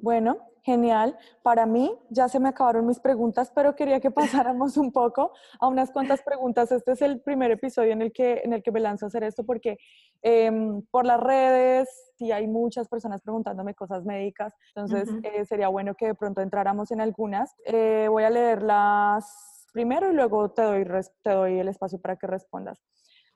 Bueno, 0.00 0.38
genial. 0.62 1.18
Para 1.42 1.66
mí 1.66 1.92
ya 2.10 2.28
se 2.28 2.38
me 2.38 2.48
acabaron 2.48 2.86
mis 2.86 3.00
preguntas, 3.00 3.50
pero 3.52 3.74
quería 3.74 3.98
que 3.98 4.12
pasáramos 4.12 4.76
un 4.76 4.92
poco 4.92 5.32
a 5.58 5.66
unas 5.66 5.90
cuantas 5.90 6.22
preguntas. 6.22 6.70
Este 6.70 6.92
es 6.92 7.02
el 7.02 7.20
primer 7.20 7.50
episodio 7.50 7.92
en 7.92 8.02
el 8.02 8.12
que, 8.12 8.42
en 8.44 8.52
el 8.52 8.62
que 8.62 8.70
me 8.70 8.78
lanzo 8.78 9.06
a 9.06 9.08
hacer 9.08 9.24
esto 9.24 9.44
porque 9.44 9.78
em, 10.22 10.82
por 10.92 11.04
las 11.04 11.18
redes 11.18 11.88
sí 12.16 12.30
hay 12.30 12.46
muchas 12.46 12.86
personas 12.86 13.22
preguntándome 13.22 13.74
cosas 13.74 14.04
médicas, 14.04 14.54
entonces 14.76 15.08
eh, 15.24 15.44
sería 15.44 15.66
bueno 15.66 15.96
que 15.96 16.06
de 16.06 16.14
pronto 16.14 16.40
entráramos 16.40 16.92
en 16.92 17.00
algunas. 17.00 17.56
voy 17.66 18.22
a 18.22 18.30
leerlas 18.30 19.59
primero 19.70 20.10
y 20.10 20.14
luego 20.14 20.50
te 20.50 20.62
doy, 20.62 20.86
te 21.22 21.30
doy 21.30 21.58
el 21.58 21.68
espacio 21.68 22.00
para 22.00 22.16
que 22.16 22.26
respondas. 22.26 22.82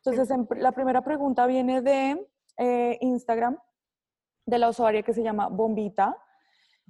Entonces, 0.04 0.36
la 0.58 0.72
primera 0.72 1.02
pregunta 1.02 1.46
viene 1.46 1.80
de 1.80 2.28
eh, 2.58 2.98
Instagram, 3.00 3.58
de 4.46 4.58
la 4.58 4.68
usuaria 4.68 5.02
que 5.02 5.14
se 5.14 5.22
llama 5.22 5.48
Bombita. 5.48 6.16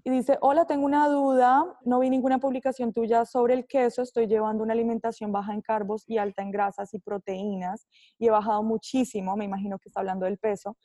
Y 0.02 0.10
dice, 0.10 0.36
hola, 0.42 0.66
tengo 0.66 0.84
una 0.84 1.08
duda, 1.08 1.64
no 1.84 2.00
vi 2.00 2.10
ninguna 2.10 2.38
publicación 2.38 2.92
tuya 2.92 3.24
sobre 3.24 3.54
el 3.54 3.66
queso, 3.66 4.02
estoy 4.02 4.26
llevando 4.26 4.62
una 4.62 4.74
alimentación 4.74 5.32
baja 5.32 5.54
en 5.54 5.62
carbos 5.62 6.04
y 6.06 6.18
alta 6.18 6.42
en 6.42 6.50
grasas 6.50 6.92
y 6.92 6.98
proteínas 6.98 7.86
y 8.18 8.26
he 8.26 8.30
bajado 8.30 8.62
muchísimo, 8.62 9.34
me 9.34 9.46
imagino 9.46 9.78
que 9.78 9.88
está 9.88 10.00
hablando 10.00 10.26
del 10.26 10.36
peso, 10.36 10.76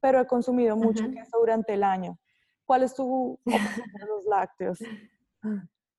pero 0.00 0.18
he 0.18 0.26
consumido 0.26 0.76
mucho 0.76 1.10
queso 1.10 1.38
durante 1.38 1.74
el 1.74 1.82
año. 1.82 2.18
¿Cuál 2.64 2.84
es 2.84 2.94
tu 2.94 3.32
opinión 3.34 3.62
de 4.00 4.06
los 4.06 4.24
lácteos? 4.24 4.78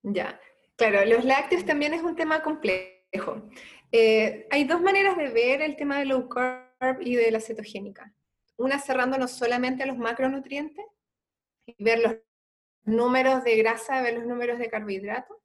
Ya, 0.02 0.40
Claro, 0.78 1.06
los 1.06 1.24
lácteos 1.24 1.66
también 1.66 1.94
es 1.94 2.04
un 2.04 2.16
tema 2.16 2.44
complejo. 2.44 3.50
Eh, 3.92 4.48
hay 4.52 4.66
dos 4.66 4.82
maneras 4.82 5.16
de 5.16 5.30
ver 5.30 5.62
el 5.62 5.78
tema 5.78 6.00
de 6.00 6.06
low 6.06 6.28
carb 6.28 7.02
y 7.02 7.16
de 7.16 7.32
la 7.32 7.40
cetogénica. 7.40 8.14
Una 8.58 8.80
cerrándonos 8.80 9.32
solamente 9.32 9.84
a 9.84 9.86
los 9.86 9.98
macronutrientes 9.98 10.86
y 11.66 11.82
ver 11.82 12.00
los 12.00 12.16
números 12.84 13.44
de 13.44 13.56
grasa, 13.58 14.02
ver 14.02 14.16
los 14.16 14.26
números 14.26 14.60
de 14.60 14.70
carbohidratos, 14.70 15.38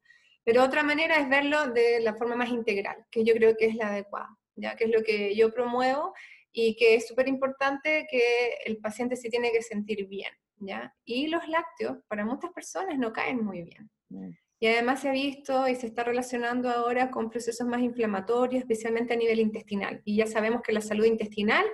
pero 0.43 0.63
otra 0.63 0.83
manera 0.83 1.15
es 1.15 1.29
verlo 1.29 1.67
de 1.67 1.99
la 2.01 2.15
forma 2.15 2.35
más 2.35 2.49
integral, 2.49 3.05
que 3.09 3.23
yo 3.23 3.33
creo 3.35 3.55
que 3.55 3.65
es 3.65 3.75
la 3.75 3.87
adecuada, 3.87 4.37
ya 4.55 4.75
que 4.75 4.85
es 4.85 4.91
lo 4.91 5.03
que 5.03 5.35
yo 5.35 5.53
promuevo 5.53 6.13
y 6.51 6.75
que 6.75 6.95
es 6.95 7.07
súper 7.07 7.27
importante 7.27 8.07
que 8.09 8.57
el 8.65 8.77
paciente 8.77 9.15
se 9.15 9.29
tiene 9.29 9.51
que 9.51 9.61
sentir 9.61 10.07
bien, 10.07 10.33
¿ya? 10.57 10.93
Y 11.05 11.27
los 11.27 11.47
lácteos 11.47 11.99
para 12.07 12.25
muchas 12.25 12.51
personas 12.51 12.97
no 12.97 13.13
caen 13.13 13.43
muy 13.43 13.63
bien. 13.63 13.89
Y 14.61 14.67
además 14.67 14.99
se 15.01 15.09
ha 15.09 15.11
visto 15.11 15.67
y 15.67 15.75
se 15.75 15.87
está 15.87 16.03
relacionando 16.03 16.69
ahora 16.69 17.09
con 17.09 17.31
procesos 17.31 17.65
más 17.65 17.81
inflamatorios, 17.81 18.61
especialmente 18.61 19.15
a 19.15 19.17
nivel 19.17 19.39
intestinal. 19.39 20.03
Y 20.05 20.17
ya 20.17 20.27
sabemos 20.27 20.61
que 20.61 20.71
la 20.71 20.81
salud 20.81 21.03
intestinal 21.03 21.65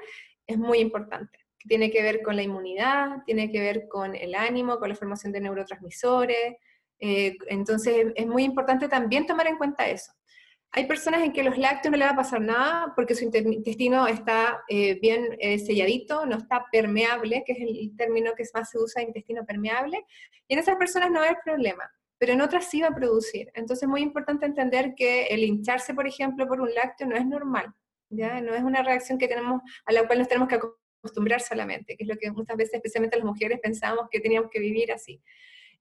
es 0.47 0.57
muy 0.57 0.79
importante. 0.79 1.37
Tiene 1.67 1.91
que 1.91 2.01
ver 2.01 2.21
con 2.21 2.37
la 2.37 2.43
inmunidad, 2.43 3.23
tiene 3.25 3.51
que 3.51 3.59
ver 3.59 3.89
con 3.89 4.15
el 4.15 4.33
ánimo, 4.35 4.79
con 4.79 4.87
la 4.87 4.95
formación 4.95 5.33
de 5.33 5.41
neurotransmisores. 5.41 6.55
Eh, 7.01 7.35
entonces 7.49 8.05
es 8.15 8.25
muy 8.25 8.43
importante 8.45 8.87
también 8.87 9.25
tomar 9.25 9.47
en 9.47 9.57
cuenta 9.57 9.89
eso. 9.89 10.13
Hay 10.71 10.85
personas 10.85 11.23
en 11.23 11.33
que 11.33 11.43
los 11.43 11.57
lácteos 11.57 11.91
no 11.91 11.97
le 11.97 12.05
va 12.05 12.11
a 12.11 12.15
pasar 12.15 12.39
nada 12.39 12.93
porque 12.95 13.15
su 13.15 13.25
intestino 13.25 14.07
está 14.07 14.63
eh, 14.69 14.97
bien 15.01 15.35
eh, 15.39 15.59
selladito, 15.59 16.25
no 16.25 16.37
está 16.37 16.63
permeable, 16.71 17.43
que 17.45 17.51
es 17.51 17.59
el 17.59 17.97
término 17.97 18.31
que 18.33 18.45
más 18.53 18.69
se 18.69 18.79
usa, 18.79 19.01
intestino 19.01 19.45
permeable, 19.45 20.05
y 20.47 20.53
en 20.53 20.59
esas 20.59 20.77
personas 20.77 21.11
no 21.11 21.19
hay 21.19 21.35
problema 21.43 21.83
pero 22.17 22.33
en 22.33 22.41
otras 22.41 22.69
sí 22.69 22.81
va 22.81 22.89
a 22.89 22.95
producir. 22.95 23.51
Entonces 23.53 23.83
es 23.83 23.89
muy 23.89 24.01
importante 24.01 24.45
entender 24.45 24.93
que 24.95 25.25
el 25.27 25.43
hincharse, 25.43 25.93
por 25.93 26.07
ejemplo, 26.07 26.47
por 26.47 26.61
un 26.61 26.73
lácteo 26.73 27.07
no 27.07 27.15
es 27.15 27.25
normal, 27.25 27.73
¿ya? 28.09 28.41
No 28.41 28.55
es 28.55 28.63
una 28.63 28.83
reacción 28.83 29.17
que 29.17 29.27
tenemos, 29.27 29.61
a 29.85 29.91
la 29.91 30.07
cual 30.07 30.19
nos 30.19 30.27
tenemos 30.27 30.49
que 30.49 30.55
acostumbrar 30.55 31.41
solamente, 31.41 31.95
que 31.95 32.03
es 32.03 32.09
lo 32.09 32.17
que 32.17 32.31
muchas 32.31 32.57
veces, 32.57 32.75
especialmente 32.75 33.17
las 33.17 33.25
mujeres, 33.25 33.59
pensamos 33.61 34.07
que 34.09 34.19
teníamos 34.19 34.49
que 34.49 34.59
vivir 34.59 34.91
así. 34.91 35.21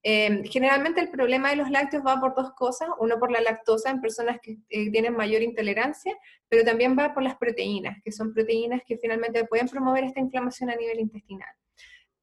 Eh, 0.03 0.43
generalmente 0.45 1.01
el 1.01 1.11
problema 1.11 1.51
de 1.51 1.57
los 1.57 1.71
lácteos 1.71 2.05
va 2.07 2.21
por 2.21 2.35
dos 2.35 2.53
cosas, 2.53 2.89
uno 3.01 3.19
por 3.19 3.33
la 3.33 3.41
lactosa 3.41 3.91
en 3.91 4.01
personas 4.01 4.39
que 4.41 4.59
eh, 4.69 4.91
tienen 4.93 5.17
mayor 5.17 5.43
intolerancia, 5.43 6.17
pero 6.49 6.65
también 6.65 6.97
va 6.97 7.13
por 7.13 7.23
las 7.23 7.37
proteínas, 7.37 7.99
que 8.05 8.13
son 8.13 8.33
proteínas 8.33 8.83
que 8.87 8.99
finalmente 8.99 9.45
pueden 9.47 9.69
promover 9.69 10.05
esta 10.05 10.21
inflamación 10.21 10.71
a 10.71 10.77
nivel 10.77 11.01
intestinal. 11.01 11.49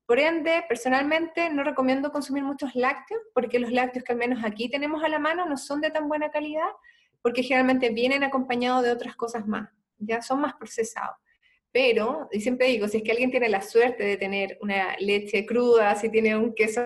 Por 0.05 0.19
ende, 0.19 0.63
personalmente 0.67 1.49
no 1.49 1.63
recomiendo 1.63 2.11
consumir 2.11 2.43
muchos 2.43 2.75
lácteos, 2.75 3.21
porque 3.33 3.59
los 3.59 3.71
lácteos 3.71 4.03
que 4.03 4.11
al 4.11 4.17
menos 4.17 4.43
aquí 4.43 4.69
tenemos 4.69 5.03
a 5.03 5.09
la 5.09 5.19
mano 5.19 5.45
no 5.45 5.57
son 5.57 5.79
de 5.81 5.91
tan 5.91 6.09
buena 6.09 6.29
calidad, 6.29 6.69
porque 7.21 7.41
generalmente 7.41 7.89
vienen 7.89 8.23
acompañados 8.23 8.83
de 8.83 8.91
otras 8.91 9.15
cosas 9.15 9.47
más, 9.47 9.69
ya 9.97 10.21
son 10.21 10.41
más 10.41 10.55
procesados. 10.55 11.15
Pero, 11.71 12.27
y 12.31 12.41
siempre 12.41 12.67
digo, 12.67 12.87
si 12.87 12.97
es 12.97 13.03
que 13.03 13.11
alguien 13.11 13.31
tiene 13.31 13.49
la 13.49 13.61
suerte 13.61 14.03
de 14.03 14.17
tener 14.17 14.57
una 14.61 14.95
leche 14.99 15.45
cruda, 15.45 15.95
si 15.95 16.09
tiene 16.09 16.37
un 16.37 16.53
queso 16.53 16.81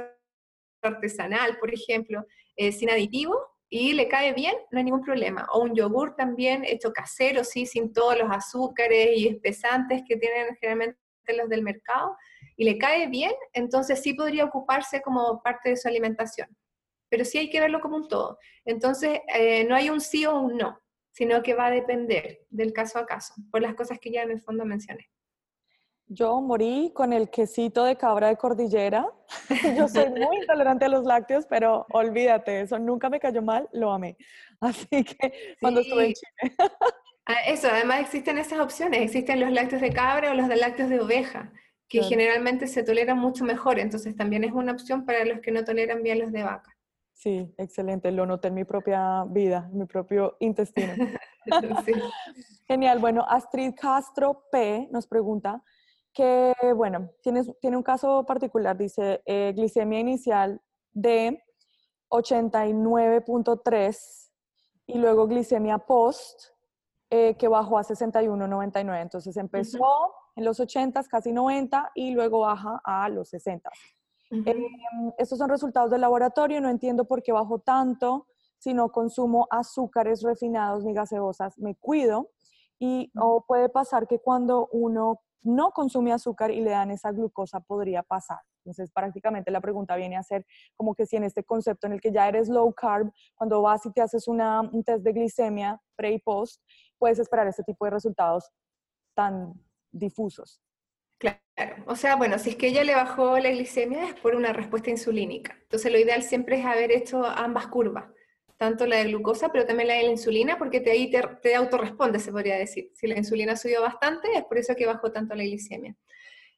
artesanal, 0.82 1.58
por 1.58 1.74
ejemplo, 1.74 2.26
eh, 2.56 2.72
sin 2.72 2.90
aditivo, 2.90 3.36
y 3.70 3.94
le 3.94 4.08
cae 4.08 4.34
bien, 4.34 4.56
no 4.72 4.78
hay 4.78 4.86
ningún 4.86 5.04
problema. 5.04 5.46
O 5.52 5.62
un 5.62 5.76
yogur 5.76 6.16
también 6.16 6.64
hecho 6.64 6.94
casero, 6.94 7.44
sí, 7.44 7.66
sin 7.66 7.92
todos 7.92 8.18
los 8.18 8.32
azúcares 8.32 9.18
y 9.18 9.28
espesantes 9.28 10.04
que 10.08 10.16
tienen 10.16 10.56
generalmente 10.62 10.98
los 11.36 11.50
del 11.50 11.64
mercado, 11.64 12.16
y 12.58 12.66
le 12.66 12.78
cae 12.78 13.08
bien, 13.08 13.34
entonces 13.54 14.02
sí 14.02 14.14
podría 14.14 14.44
ocuparse 14.44 15.02
como 15.02 15.42
parte 15.44 15.70
de 15.70 15.78
su 15.78 15.88
alimentación. 15.88 16.50
Pero 17.10 17.24
sí 17.24 17.38
hay 17.38 17.50
que 17.50 17.62
verlo 17.62 17.80
como 17.80 17.96
un 17.96 18.08
todo. 18.08 18.40
Entonces, 18.66 19.20
eh, 19.34 19.64
no 19.64 19.76
hay 19.76 19.90
un 19.90 20.02
sí 20.02 20.26
o 20.26 20.38
un 20.40 20.58
no, 20.58 20.82
sino 21.12 21.42
que 21.44 21.54
va 21.54 21.68
a 21.68 21.72
depender 21.72 22.42
del 22.50 22.74
caso 22.74 23.00
a 23.00 23.06
caso, 23.06 23.36
por 23.52 23.62
las 23.62 23.76
cosas 23.76 24.00
que 24.00 24.12
ya 24.12 24.24
en 24.24 24.32
el 24.32 24.42
fondo 24.42 24.66
mencioné. 24.66 25.08
Yo 26.10 26.42
morí 26.42 26.92
con 26.96 27.14
el 27.14 27.30
quesito 27.30 27.84
de 27.84 27.96
cabra 27.96 28.30
de 28.30 28.38
cordillera. 28.38 29.08
Yo 29.78 29.88
soy 29.88 30.10
muy 30.10 30.38
intolerante 30.42 30.86
a 30.86 30.90
los 30.90 31.06
lácteos, 31.06 31.46
pero 31.46 31.86
olvídate, 31.92 32.62
eso 32.62 32.80
nunca 32.80 33.10
me 33.10 33.20
cayó 33.20 33.42
mal, 33.42 33.70
lo 33.72 33.92
amé. 33.92 34.18
Así 34.60 35.04
que 35.04 35.56
cuando 35.62 35.82
estuve 35.82 36.08
en 36.08 36.14
Chile. 36.14 36.58
Ah, 37.26 37.42
eso, 37.46 37.68
además 37.70 38.00
existen 38.00 38.38
esas 38.38 38.60
opciones, 38.60 39.02
existen 39.02 39.42
los 39.42 39.52
lácteos 39.52 39.82
de 39.82 39.92
cabra 39.92 40.32
o 40.32 40.34
los 40.34 40.48
de 40.48 40.56
lácteos 40.56 40.90
de 40.90 41.02
oveja 41.02 41.52
que 41.89 42.03
generalmente 42.03 42.67
se 42.67 42.84
toleran 42.84 43.17
mucho 43.17 43.46
mejor, 43.46 43.79
entonces 43.79 44.15
también 44.15 44.44
es 44.44 44.51
una 44.51 44.74
opción 44.74 45.03
para 45.06 45.25
los 45.25 45.39
que 45.39 45.51
no 45.51 45.63
toleran 45.63 46.03
bien 46.03 46.20
los 46.20 46.32
de 46.32 46.44
vaca. 46.44 46.72
Sí, 47.13 47.51
excelente, 47.58 48.12
lo 48.12 48.27
noté 48.27 48.50
en 48.50 48.53
mi 48.53 48.63
propia 48.63 49.24
vida, 49.27 49.67
en 49.72 49.79
mi 49.79 49.86
propio 49.86 50.38
intestino. 50.39 50.94
Genial, 52.67 53.00
bueno, 53.00 53.25
Astrid 53.27 53.74
Castro 53.75 54.44
P 54.51 54.88
nos 54.91 55.08
pregunta 55.08 55.63
que, 56.13 56.53
bueno, 56.75 57.10
tiene, 57.22 57.44
tiene 57.60 57.75
un 57.77 57.84
caso 57.84 58.24
particular, 58.25 58.77
dice 58.77 59.24
eh, 59.25 59.53
glicemia 59.56 60.00
inicial 60.00 60.62
de 60.91 61.41
89.3 62.10 64.32
y 64.88 64.98
luego 64.98 65.27
glicemia 65.27 65.77
post 65.79 66.50
eh, 67.10 67.36
que 67.36 67.48
bajó 67.48 67.79
a 67.79 67.84
61.99, 67.84 69.01
entonces 69.01 69.38
empezó 69.38 70.13
en 70.38 70.46
los 70.46 70.60
80, 70.60 71.03
casi 71.06 71.34
90 71.34 71.91
y 71.96 72.12
luego 72.12 72.39
baja 72.41 72.79
a 72.84 73.10
los 73.10 73.29
60. 73.29 73.70
Em, 74.29 74.63
estos 75.17 75.39
son 75.39 75.50
resultados 75.50 75.89
del 75.89 76.01
laboratorio, 76.01 76.62
no 76.62 76.70
entiendo 76.70 77.06
por 77.06 77.24
qué 77.24 77.32
bajo 77.32 77.60
tanto, 77.60 78.27
si 78.60 78.74
no 78.74 78.91
consumo 78.91 79.48
azúcares 79.50 80.22
refinados 80.22 80.86
ni 80.86 80.94
gaseosas, 80.94 81.58
me 81.58 81.75
cuido. 81.75 82.29
Y 82.79 83.12
o 83.20 83.44
puede 83.48 83.70
pasar 83.70 84.08
que 84.08 84.20
cuando 84.20 84.67
uno 84.72 85.22
no 85.41 85.72
consume 85.72 86.13
azúcar 86.13 86.51
y 86.51 86.62
le 86.62 86.72
dan 86.72 86.91
esa 86.91 87.12
glucosa 87.12 87.60
podría 87.60 88.03
pasar. 88.03 88.39
Entonces, 88.60 88.91
prácticamente 88.91 89.50
la 89.50 89.62
pregunta 89.62 89.96
viene 89.96 90.17
a 90.17 90.24
ser 90.24 90.46
como 90.75 90.94
que 90.94 91.06
si 91.06 91.15
en 91.15 91.24
este 91.24 91.44
concepto 91.44 91.88
en 91.88 91.94
el 91.94 92.01
que 92.01 92.12
ya 92.12 92.27
eres 92.27 92.50
low 92.50 92.72
carb, 92.74 93.12
cuando 93.36 93.62
vas 93.62 93.86
y 93.86 93.91
te 93.91 94.01
haces 94.01 94.27
una, 94.27 94.62
un 94.62 94.84
test 94.84 95.03
de 95.03 95.13
glicemia 95.13 95.82
pre 95.96 96.12
y 96.12 96.20
post, 96.20 96.62
puedes 97.00 97.17
esperar 97.17 97.48
este 97.48 97.63
tipo 97.63 97.86
de 97.86 97.91
resultados 97.91 98.51
tan 99.15 99.53
difusos. 99.98 100.62
Claro, 101.18 101.84
o 101.88 101.96
sea, 101.96 102.16
bueno, 102.16 102.38
si 102.38 102.51
es 102.51 102.56
que 102.56 102.68
ella 102.68 102.84
le 102.84 102.94
bajó 102.94 103.39
la 103.39 103.50
glicemia 103.50 104.06
es 104.06 104.13
por 104.16 104.36
una 104.36 104.54
respuesta 104.54 104.92
insulínica. 104.92 105.58
Entonces 105.63 105.92
lo 105.92 105.98
ideal 105.98 106.22
siempre 106.22 106.60
es 106.60 106.66
haber 106.66 106.92
hecho 106.92 107.25
ambas 107.25 107.68
curvas, 107.68 108.06
tanto 108.58 108.86
la 108.86 108.98
de 108.98 109.06
glucosa, 109.06 109.51
pero 109.51 109.66
también 109.66 109.88
la 109.88 109.96
de 109.96 110.04
la 110.04 110.12
insulina, 110.12 110.58
porque 110.60 110.80
te, 110.80 110.92
ahí 110.92 111.10
te, 111.10 111.22
te 111.42 111.56
autorresponde, 111.56 112.20
se 112.20 112.32
podría 112.32 112.56
decir. 112.58 112.92
Si 112.94 113.08
la 113.08 113.18
insulina 113.18 113.56
subió 113.56 113.82
bastante, 113.82 114.27
es 114.36 114.44
por 114.46 114.60
eso 114.60 114.75
que 114.75 114.86
bajó 114.86 115.12
tanto 115.12 115.34
la 115.34 115.44
glicemia. 115.44 115.96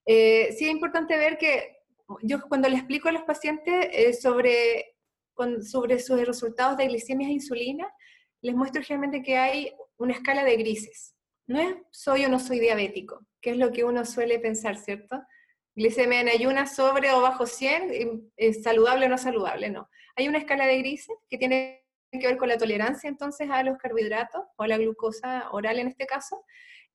Eh, 0.05 0.53
sí 0.58 0.65
es 0.65 0.72
importante 0.72 1.17
ver 1.17 1.38
que 1.38 1.77
yo 2.24 2.41
cuando 2.41 2.67
le 2.67 2.75
explico 2.75 3.10
a 3.10 3.12
los 3.12 3.24
pacientes 3.24 3.88
eh, 3.91 4.13
sobre, 4.13 4.96
sobre 5.62 6.00
sus 6.00 6.25
resultados 6.25 6.77
de 6.77 6.88
glicemia 6.88 7.27
e 7.27 7.34
insulina, 7.34 7.88
les 8.41 8.55
muestro 8.55 8.81
generalmente 8.81 9.22
que 9.22 9.38
hay 9.38 9.74
una 9.98 10.13
escala 10.13 10.43
de 10.43 10.58
grises. 10.58 11.15
No 11.48 11.60
es 11.60 11.75
soy 11.91 12.25
o 12.25 12.29
no 12.29 12.39
soy 12.39 12.60
diabético, 12.60 13.25
que 13.41 13.51
es 13.51 13.58
lo 13.58 13.72
que 13.72 13.84
uno 13.84 14.05
suele 14.05 14.39
pensar, 14.39 14.77
¿cierto? 14.77 15.22
Glicemia 15.75 16.22
en 16.22 16.29
ayunas 16.29 16.75
sobre 16.75 17.12
o 17.12 17.22
bajo 17.22 17.46
100, 17.46 18.31
¿es 18.36 18.63
saludable 18.63 19.05
o 19.05 19.10
no 19.10 19.17
saludable? 19.17 19.69
No. 19.69 19.89
Hay 20.15 20.27
una 20.27 20.39
escala 20.39 20.65
de 20.65 20.77
grises 20.79 21.15
que 21.29 21.38
tiene 21.38 21.86
que 22.12 22.27
ver 22.27 22.38
con 22.38 22.50
la 22.50 22.58
tolerancia 22.58 23.08
entonces 23.08 23.50
a 23.50 23.63
los 23.63 23.77
carbohidratos 23.77 24.41
o 24.58 24.63
a 24.63 24.67
la 24.67 24.77
glucosa 24.77 25.50
oral 25.51 25.79
en 25.79 25.88
este 25.88 26.05
caso, 26.05 26.43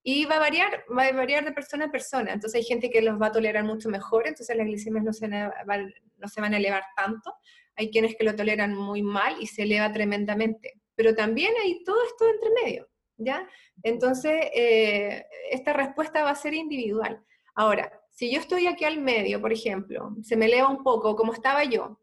y 0.07 0.27
va 0.27 0.37
a 0.37 0.41
variar, 0.41 0.85
va 0.97 1.05
a 1.07 1.13
variar 1.13 1.47
de 1.47 1.53
persona 1.53 1.87
a 1.87 1.91
persona. 1.91 2.35
Entonces 2.35 2.61
hay 2.61 2.65
gente 2.65 2.91
que 2.91 3.01
los 3.01 3.21
va 3.21 3.29
a 3.29 3.33
tolerar 3.33 3.65
mucho 3.65 3.89
mejor, 3.89 4.29
entonces 4.29 4.55
las 4.55 4.67
glicemias 4.67 5.03
no 5.03 5.15
se, 5.15 5.29
no 5.29 6.29
se 6.29 6.41
van 6.43 6.53
a 6.53 6.59
elevar 6.59 6.85
tanto. 6.95 7.35
Hay 7.75 7.91
quienes 7.91 8.15
que 8.15 8.25
lo 8.25 8.37
toleran 8.37 8.75
muy 8.75 9.03
mal 9.03 9.37
y 9.41 9.47
se 9.47 9.63
eleva 9.63 9.91
tremendamente. 9.91 10.75
Pero 10.95 11.15
también 11.15 11.55
hay 11.63 11.83
todo 11.85 11.97
esto 12.07 12.29
entre 12.29 12.51
medio. 12.63 12.89
¿Ya? 13.17 13.49
Entonces, 13.83 14.33
eh, 14.55 15.27
esta 15.51 15.73
respuesta 15.73 16.23
va 16.23 16.31
a 16.31 16.35
ser 16.35 16.55
individual. 16.55 17.23
Ahora, 17.55 17.93
si 18.11 18.33
yo 18.33 18.41
estoy 18.41 18.67
aquí 18.67 18.85
al 18.85 18.99
medio, 18.99 19.41
por 19.41 19.53
ejemplo, 19.53 20.15
se 20.23 20.37
me 20.37 20.47
eleva 20.47 20.69
un 20.69 20.83
poco, 20.83 21.17
como 21.17 21.33
estaba 21.33 21.65
yo, 21.65 22.01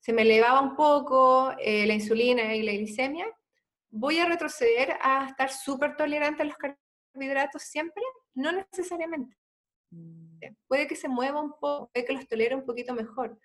se 0.00 0.12
me 0.12 0.22
elevaba 0.22 0.60
un 0.60 0.74
poco 0.74 1.52
eh, 1.58 1.86
la 1.86 1.94
insulina 1.94 2.54
y 2.54 2.62
la 2.62 2.72
glicemia, 2.72 3.26
¿voy 3.90 4.18
a 4.18 4.26
retroceder 4.26 4.96
a 5.00 5.28
estar 5.28 5.50
súper 5.50 5.96
tolerante 5.96 6.42
a 6.42 6.46
los 6.46 6.56
carbohidratos 6.56 7.62
siempre? 7.62 8.02
No 8.34 8.50
necesariamente. 8.50 9.36
Mm. 9.90 10.38
Puede 10.66 10.88
que 10.88 10.96
se 10.96 11.08
mueva 11.08 11.40
un 11.40 11.52
poco, 11.52 11.90
puede 11.92 12.06
que 12.06 12.12
los 12.14 12.26
tolere 12.26 12.56
un 12.56 12.64
poquito 12.64 12.94
mejor, 12.94 13.38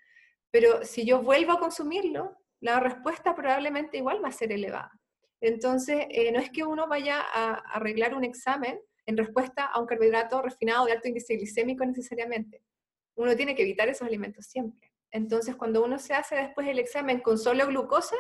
pero 0.50 0.84
si 0.84 1.06
yo 1.06 1.22
vuelvo 1.22 1.52
a 1.52 1.60
consumirlo, 1.60 2.36
la 2.60 2.80
respuesta 2.80 3.36
probablemente 3.36 3.98
igual 3.98 4.24
va 4.24 4.30
a 4.30 4.32
ser 4.32 4.52
elevada. 4.52 4.92
Entonces, 5.42 6.06
eh, 6.10 6.32
no 6.32 6.40
es 6.40 6.50
que 6.50 6.64
uno 6.64 6.88
vaya 6.88 7.22
a 7.22 7.54
arreglar 7.74 8.16
un 8.16 8.24
examen 8.24 8.80
en 9.06 9.18
respuesta 9.18 9.66
a 9.66 9.80
un 9.80 9.86
carbohidrato 9.86 10.42
refinado 10.42 10.86
de 10.86 10.92
alto 10.92 11.08
índice 11.08 11.36
glicémico 11.36 11.86
necesariamente. 11.86 12.62
Uno 13.16 13.36
tiene 13.36 13.56
que 13.56 13.64
evitar 13.64 13.88
esos 13.88 14.08
alimentos 14.08 14.46
siempre. 14.46 14.92
Entonces, 15.12 15.56
cuando 15.56 15.84
uno 15.84 15.98
se 16.00 16.14
hace 16.14 16.36
después 16.36 16.68
el 16.68 16.80
examen 16.80 17.22
con 17.22 17.38
solo 17.38 17.66
glucosa, 17.68 18.16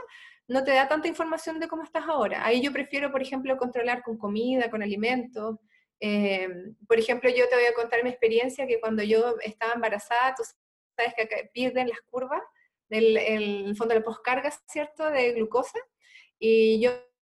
no 0.47 0.63
te 0.63 0.71
da 0.71 0.87
tanta 0.87 1.07
información 1.07 1.59
de 1.59 1.67
cómo 1.67 1.83
estás 1.83 2.05
ahora. 2.07 2.45
Ahí 2.45 2.61
yo 2.61 2.71
prefiero, 2.71 3.11
por 3.11 3.21
ejemplo, 3.21 3.57
controlar 3.57 4.01
con 4.01 4.17
comida, 4.17 4.69
con 4.69 4.81
alimentos. 4.81 5.57
Eh, 5.99 6.47
por 6.87 6.97
ejemplo, 6.97 7.29
yo 7.29 7.49
te 7.49 7.55
voy 7.55 7.65
a 7.65 7.73
contar 7.73 8.03
mi 8.03 8.09
experiencia 8.09 8.65
que 8.65 8.79
cuando 8.79 9.03
yo 9.03 9.35
estaba 9.41 9.73
embarazada, 9.73 10.35
tú 10.35 10.43
sabes 10.95 11.13
que 11.15 11.49
pierden 11.51 11.89
las 11.89 11.99
curvas, 12.09 12.41
el, 12.89 13.17
el 13.17 13.75
fondo 13.75 13.93
de 13.93 13.99
la 13.99 14.05
poscarga, 14.05 14.49
¿cierto?, 14.67 15.09
de 15.09 15.33
glucosa, 15.33 15.79
y 16.39 16.79
yo 16.81 16.91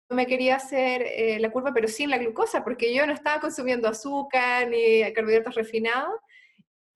me 0.09 0.27
quería 0.27 0.55
hacer 0.55 1.01
eh, 1.03 1.39
la 1.39 1.51
curva, 1.51 1.73
pero 1.73 1.87
sin 1.87 2.09
la 2.09 2.17
glucosa, 2.17 2.63
porque 2.63 2.93
yo 2.93 3.05
no 3.07 3.13
estaba 3.13 3.41
consumiendo 3.41 3.87
azúcar 3.87 4.69
ni 4.69 5.01
carbohidratos 5.13 5.55
refinados, 5.55 6.19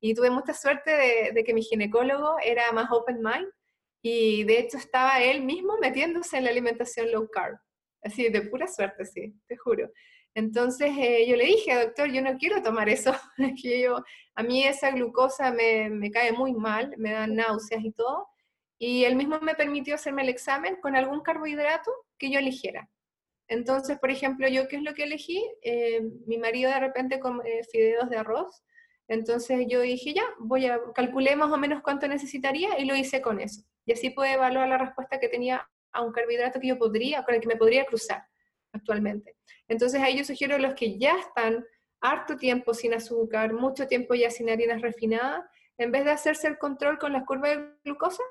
y 0.02 0.14
tuve 0.14 0.30
mucha 0.30 0.54
suerte 0.54 0.92
de, 0.92 1.32
de 1.34 1.44
que 1.44 1.54
mi 1.54 1.62
ginecólogo 1.62 2.38
era 2.44 2.72
más 2.72 2.90
open 2.92 3.22
mind, 3.22 3.50
y 4.02 4.44
de 4.44 4.60
hecho 4.60 4.78
estaba 4.78 5.22
él 5.22 5.44
mismo 5.44 5.78
metiéndose 5.80 6.38
en 6.38 6.46
la 6.46 6.52
alimentación 6.52 7.12
low 7.12 7.30
carb, 7.30 7.58
así 8.04 8.30
de 8.30 8.42
pura 8.44 8.68
suerte, 8.68 9.06
sí, 9.06 9.34
te 9.48 9.58
juro. 9.58 9.90
Entonces 10.36 10.92
eh, 10.98 11.26
yo 11.28 11.36
le 11.36 11.46
dije, 11.46 11.84
doctor, 11.84 12.12
yo 12.12 12.22
no 12.22 12.38
quiero 12.38 12.62
tomar 12.62 12.88
eso, 12.88 13.14
yo, 13.64 14.04
a 14.36 14.44
mí 14.44 14.64
esa 14.64 14.92
glucosa 14.92 15.52
me, 15.52 15.90
me, 15.90 16.12
cae 16.12 16.32
muy 16.32 16.54
mal, 16.54 16.94
me 16.98 17.12
dan 17.12 17.36
náuseas 17.36 17.84
y 17.84 17.92
todo, 17.92 18.28
y 18.80 19.04
él 19.04 19.16
mismo 19.16 19.40
me 19.42 19.56
permitió 19.56 19.96
hacerme 19.96 20.24
el 20.24 20.30
examen 20.30 20.78
con 20.78 20.96
algún 20.96 21.22
carbohidrato 21.22 21.92
que 22.18 22.32
yo 22.32 22.40
eligiera. 22.40 22.90
Entonces, 23.50 24.00
por 24.00 24.10
ejemplo, 24.10 24.48
yo 24.48 24.68
qué 24.68 24.78
es 24.78 24.84
lo 24.84 24.94
que 24.94 25.04
elegí, 25.04 25.44
eh, 25.62 26.02
mi 26.26 26.38
marido 26.38 26.72
de 26.72 26.80
repente 26.80 27.20
come 27.20 27.44
fideos 27.72 28.10
de 28.10 28.18
arroz, 28.18 28.64
entonces 29.10 29.66
yo 29.68 29.82
dije, 29.82 30.14
ya, 30.14 30.24
voy 30.38 30.68
a 30.68 30.80
calculé 30.94 31.36
más 31.36 31.52
o 31.52 31.58
menos 31.58 31.82
cuánto 31.82 32.08
necesitaría 32.08 32.80
y 32.80 32.86
lo 32.86 32.96
hice 32.96 33.22
con 33.22 33.40
eso. 33.42 33.64
Y 33.86 33.92
así 33.94 34.12
pude 34.12 34.34
evaluar 34.34 34.70
la 34.70 34.78
respuesta 34.78 35.20
que 35.20 35.30
tenía 35.30 35.68
a 35.92 36.02
un 36.04 36.12
carbohidrato 36.12 36.60
que 36.60 36.68
yo 36.68 36.78
podría, 36.78 37.24
con 37.24 37.34
el 37.34 37.42
que 37.42 37.48
me 37.48 37.56
podría 37.56 37.86
cruzar 37.86 38.24
actualmente. 38.72 39.36
Entonces 39.68 40.00
ahí 40.00 40.16
yo 40.16 40.24
sugiero 40.24 40.56
a 40.56 40.60
los 40.60 40.76
que 40.76 41.00
ya 41.00 41.18
están 41.18 41.66
harto 42.02 42.38
tiempo 42.38 42.76
sin 42.76 42.94
azúcar, 42.94 43.52
mucho 43.52 43.88
tiempo 43.88 44.14
ya 44.14 44.30
sin 44.30 44.50
harinas 44.50 44.82
refinadas, 44.82 45.44
en 45.80 45.92
vez 45.92 46.06
de 46.06 46.12
hacerse 46.12 46.48
el 46.48 46.60
control 46.60 47.00
con 47.00 47.14
la 47.14 47.26
curva 47.26 47.50
de 47.50 47.74
glucosa, 47.84 48.24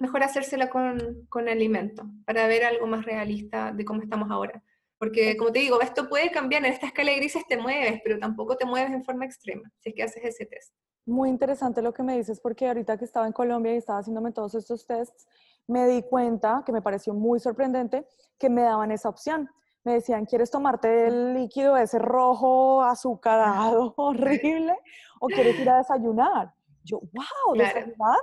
mejor 0.00 0.24
hacérsela 0.24 0.70
con, 0.70 1.26
con 1.28 1.48
alimento, 1.48 2.04
para 2.24 2.46
ver 2.48 2.64
algo 2.64 2.86
más 2.86 3.04
realista 3.04 3.70
de 3.72 3.84
cómo 3.84 4.02
estamos 4.02 4.30
ahora. 4.30 4.62
Porque, 4.98 5.36
como 5.36 5.52
te 5.52 5.60
digo, 5.60 5.80
esto 5.80 6.08
puede 6.08 6.30
cambiar, 6.30 6.64
en 6.64 6.72
esta 6.72 6.86
escala 6.86 7.10
de 7.12 7.18
grises 7.18 7.46
te 7.46 7.56
mueves, 7.56 8.00
pero 8.02 8.18
tampoco 8.18 8.56
te 8.56 8.66
mueves 8.66 8.90
en 8.92 9.04
forma 9.04 9.24
extrema, 9.24 9.70
si 9.78 9.90
es 9.90 9.94
que 9.94 10.02
haces 10.02 10.24
ese 10.24 10.46
test. 10.46 10.74
Muy 11.06 11.28
interesante 11.30 11.80
lo 11.80 11.94
que 11.94 12.02
me 12.02 12.16
dices, 12.16 12.40
porque 12.40 12.66
ahorita 12.66 12.98
que 12.98 13.04
estaba 13.04 13.26
en 13.26 13.32
Colombia 13.32 13.74
y 13.74 13.78
estaba 13.78 14.00
haciéndome 14.00 14.32
todos 14.32 14.54
estos 14.54 14.86
tests, 14.86 15.26
me 15.66 15.86
di 15.86 16.02
cuenta, 16.02 16.62
que 16.66 16.72
me 16.72 16.82
pareció 16.82 17.14
muy 17.14 17.40
sorprendente, 17.40 18.06
que 18.38 18.50
me 18.50 18.62
daban 18.62 18.90
esa 18.90 19.08
opción. 19.08 19.48
Me 19.84 19.94
decían, 19.94 20.26
¿quieres 20.26 20.50
tomarte 20.50 21.06
el 21.06 21.34
líquido 21.34 21.76
ese 21.76 21.98
rojo, 21.98 22.82
azucarado, 22.82 23.94
horrible? 23.96 24.76
¿O 25.20 25.28
quieres 25.28 25.58
ir 25.58 25.70
a 25.70 25.78
desayunar? 25.78 26.52
Yo, 26.84 27.00
wow, 27.12 27.56
¿desayunar? 27.56 28.18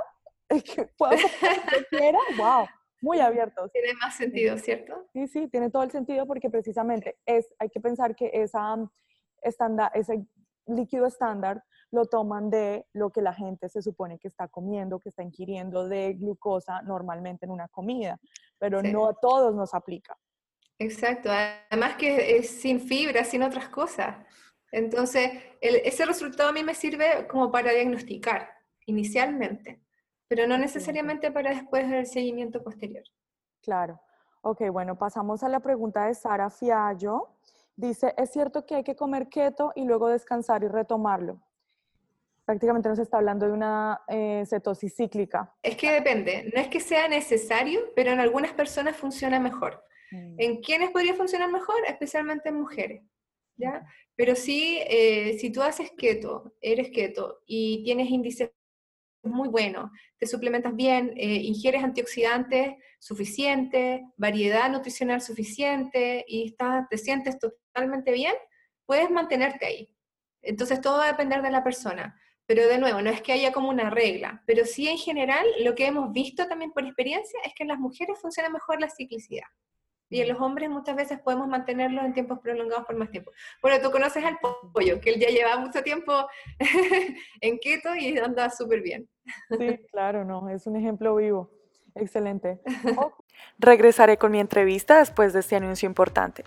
¿Puedo 0.98 1.14
hacer 1.14 1.58
lo 1.58 1.80
que 1.80 1.98
quiera? 1.98 2.20
¡Wow! 2.38 2.68
muy 3.02 3.20
abiertos. 3.20 3.72
Tiene 3.72 3.94
más 3.94 4.16
sentido, 4.16 4.58
¿cierto? 4.58 5.08
Sí, 5.14 5.28
sí, 5.28 5.48
tiene 5.48 5.70
todo 5.70 5.84
el 5.84 5.92
sentido 5.92 6.26
porque 6.26 6.50
precisamente 6.50 7.18
es, 7.26 7.54
hay 7.60 7.70
que 7.70 7.80
pensar 7.80 8.16
que 8.16 8.32
esa, 8.34 8.76
estándar, 9.42 9.92
ese 9.94 10.26
líquido 10.66 11.06
estándar 11.06 11.64
lo 11.92 12.06
toman 12.06 12.50
de 12.50 12.86
lo 12.94 13.12
que 13.12 13.22
la 13.22 13.34
gente 13.34 13.70
se 13.70 13.82
supone 13.82 14.20
que 14.20 14.28
está 14.28 14.48
comiendo, 14.48 15.00
que 15.00 15.10
está 15.10 15.24
ingiriendo 15.24 15.88
de 15.88 16.14
glucosa 16.14 16.82
normalmente 16.82 17.46
en 17.46 17.52
una 17.52 17.68
comida, 17.70 18.20
pero 18.58 18.82
no 18.82 19.08
a 19.08 19.14
todos 19.14 19.56
nos 19.56 19.74
aplica. 19.74 20.18
Exacto, 20.80 21.30
además 21.32 21.96
que 21.96 22.38
es 22.38 22.50
sin 22.50 22.82
fibra, 22.82 23.24
sin 23.24 23.42
otras 23.42 23.70
cosas. 23.70 24.18
Entonces, 24.72 25.32
ese 25.62 26.06
resultado 26.06 26.50
a 26.50 26.52
mí 26.52 26.62
me 26.62 26.76
sirve 26.76 27.26
como 27.28 27.52
para 27.52 27.72
diagnosticar 27.72 28.50
inicialmente 28.86 29.87
pero 30.28 30.48
no 30.48 30.58
necesariamente 30.58 31.32
para 31.32 31.52
después 31.52 31.90
del 31.90 32.06
seguimiento 32.06 32.64
posterior. 32.64 33.04
Claro. 33.62 34.00
Ok, 34.42 34.70
bueno, 34.72 34.98
pasamos 34.98 35.44
a 35.44 35.50
la 35.50 35.60
pregunta 35.60 36.06
de 36.06 36.14
Sara 36.14 36.50
Fiallo. 36.50 37.30
Dice, 37.76 38.14
¿es 38.18 38.32
cierto 38.32 38.66
que 38.66 38.76
hay 38.76 38.84
que 38.84 38.96
comer 38.96 39.28
keto 39.30 39.72
y 39.76 39.86
luego 39.86 40.10
descansar 40.10 40.64
y 40.64 40.68
retomarlo? 40.68 41.42
Prácticamente 42.46 42.88
nos 42.88 43.00
está 43.00 43.18
hablando 43.18 43.46
de 43.46 43.52
una 43.52 44.02
eh, 44.08 44.44
cetosis 44.48 44.96
cíclica. 44.96 45.54
Es 45.62 45.76
que 45.76 45.92
depende, 45.92 46.50
no 46.54 46.62
es 46.62 46.70
que 46.70 46.80
sea 46.80 47.10
necesario, 47.10 47.82
pero 47.96 48.12
en 48.12 48.20
algunas 48.20 48.54
personas 48.54 48.96
funciona 48.96 49.40
mejor. 49.40 49.84
Mm. 50.12 50.36
¿En 50.38 50.62
quiénes 50.62 50.92
podría 50.92 51.14
funcionar 51.14 51.52
mejor? 51.52 51.76
Especialmente 51.88 52.50
en 52.50 52.56
mujeres. 52.56 53.04
¿ya? 53.58 53.86
Pero 54.16 54.36
sí, 54.36 54.80
eh, 54.88 55.38
si 55.40 55.52
tú 55.52 55.62
haces 55.62 55.92
keto, 55.92 56.54
eres 56.62 56.90
keto 56.92 57.42
y 57.46 57.84
tienes 57.84 58.10
índices 58.10 58.52
muy 59.30 59.48
bueno, 59.50 59.92
te 60.18 60.28
suplementas 60.28 60.76
bien, 60.76 61.14
eh, 61.16 61.36
ingieres 61.36 61.84
antioxidantes 61.84 62.76
suficientes, 63.00 64.02
variedad 64.18 64.70
nutricional 64.70 65.22
suficiente 65.22 66.26
y 66.28 66.48
estás, 66.48 66.88
te 66.90 66.98
sientes 66.98 67.38
totalmente 67.40 68.12
bien, 68.12 68.34
puedes 68.86 69.10
mantenerte 69.10 69.66
ahí. 69.66 69.90
Entonces 70.42 70.82
todo 70.82 70.98
va 70.98 71.06
a 71.06 71.12
depender 71.12 71.42
de 71.42 71.52
la 71.52 71.64
persona. 71.64 72.20
Pero 72.48 72.66
de 72.68 72.78
nuevo, 72.78 73.02
no 73.02 73.10
es 73.10 73.22
que 73.22 73.34
haya 73.34 73.52
como 73.52 73.70
una 73.70 73.90
regla, 73.90 74.42
pero 74.46 74.66
sí 74.66 74.88
en 74.88 74.98
general 74.98 75.46
lo 75.60 75.76
que 75.76 75.86
hemos 75.86 76.14
visto 76.14 76.48
también 76.48 76.72
por 76.72 76.86
experiencia 76.86 77.38
es 77.46 77.54
que 77.54 77.64
en 77.64 77.70
las 77.70 77.78
mujeres 77.78 78.18
funciona 78.22 78.50
mejor 78.50 78.80
la 78.80 78.90
ciclicidad. 78.90 79.48
Y 80.10 80.22
en 80.22 80.30
los 80.30 80.40
hombres 80.40 80.70
muchas 80.70 80.96
veces 80.96 81.20
podemos 81.20 81.50
mantenerlos 81.50 82.06
en 82.06 82.14
tiempos 82.14 82.40
prolongados 82.40 82.86
por 82.86 82.96
más 82.96 83.12
tiempo. 83.12 83.32
Bueno, 83.62 83.82
tú 83.84 83.92
conoces 83.92 84.24
al 84.24 84.38
pollo, 84.74 85.02
que 85.02 85.10
él 85.10 85.20
ya 85.20 85.28
lleva 85.28 85.58
mucho 85.58 85.84
tiempo 85.84 86.26
en 87.42 87.60
keto 87.60 87.94
y 87.94 88.18
anda 88.18 88.50
súper 88.50 88.82
bien. 88.82 89.10
Sí, 89.50 89.80
claro, 89.92 90.24
no, 90.24 90.50
es 90.50 90.68
un 90.68 90.76
ejemplo 90.76 91.16
vivo. 91.16 91.50
Excelente. 91.96 92.60
Regresaré 93.60 94.18
con 94.18 94.32
mi 94.32 94.40
entrevista 94.40 95.00
después 95.00 95.34
de 95.34 95.40
este 95.40 95.56
anuncio 95.56 95.88
importante. 95.88 96.44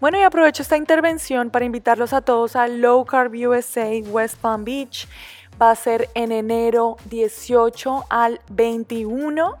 Bueno, 0.00 0.18
y 0.18 0.22
aprovecho 0.22 0.62
esta 0.62 0.76
intervención 0.76 1.50
para 1.50 1.64
invitarlos 1.64 2.12
a 2.12 2.20
todos 2.20 2.56
a 2.56 2.68
Low 2.68 3.04
Carb 3.04 3.32
USA 3.32 3.90
West 4.10 4.38
Palm 4.40 4.64
Beach. 4.64 5.08
Va 5.60 5.70
a 5.70 5.74
ser 5.74 6.08
en 6.14 6.32
enero 6.32 6.96
18 7.10 8.04
al 8.08 8.40
21 8.50 9.56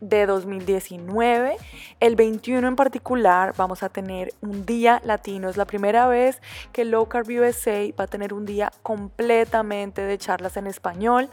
de 0.00 0.26
2019. 0.26 1.56
El 2.00 2.16
21 2.16 2.66
en 2.66 2.76
particular 2.76 3.54
vamos 3.56 3.82
a 3.82 3.88
tener 3.88 4.32
un 4.40 4.66
día 4.66 5.00
latino. 5.04 5.48
Es 5.48 5.56
la 5.56 5.66
primera 5.66 6.06
vez 6.08 6.40
que 6.72 6.84
Low 6.84 7.06
Carb 7.06 7.28
USA 7.28 7.86
va 7.98 8.04
a 8.04 8.06
tener 8.06 8.32
un 8.34 8.46
día 8.46 8.72
completamente 8.82 10.02
de 10.02 10.18
charlas 10.18 10.56
en 10.56 10.66
español. 10.66 11.28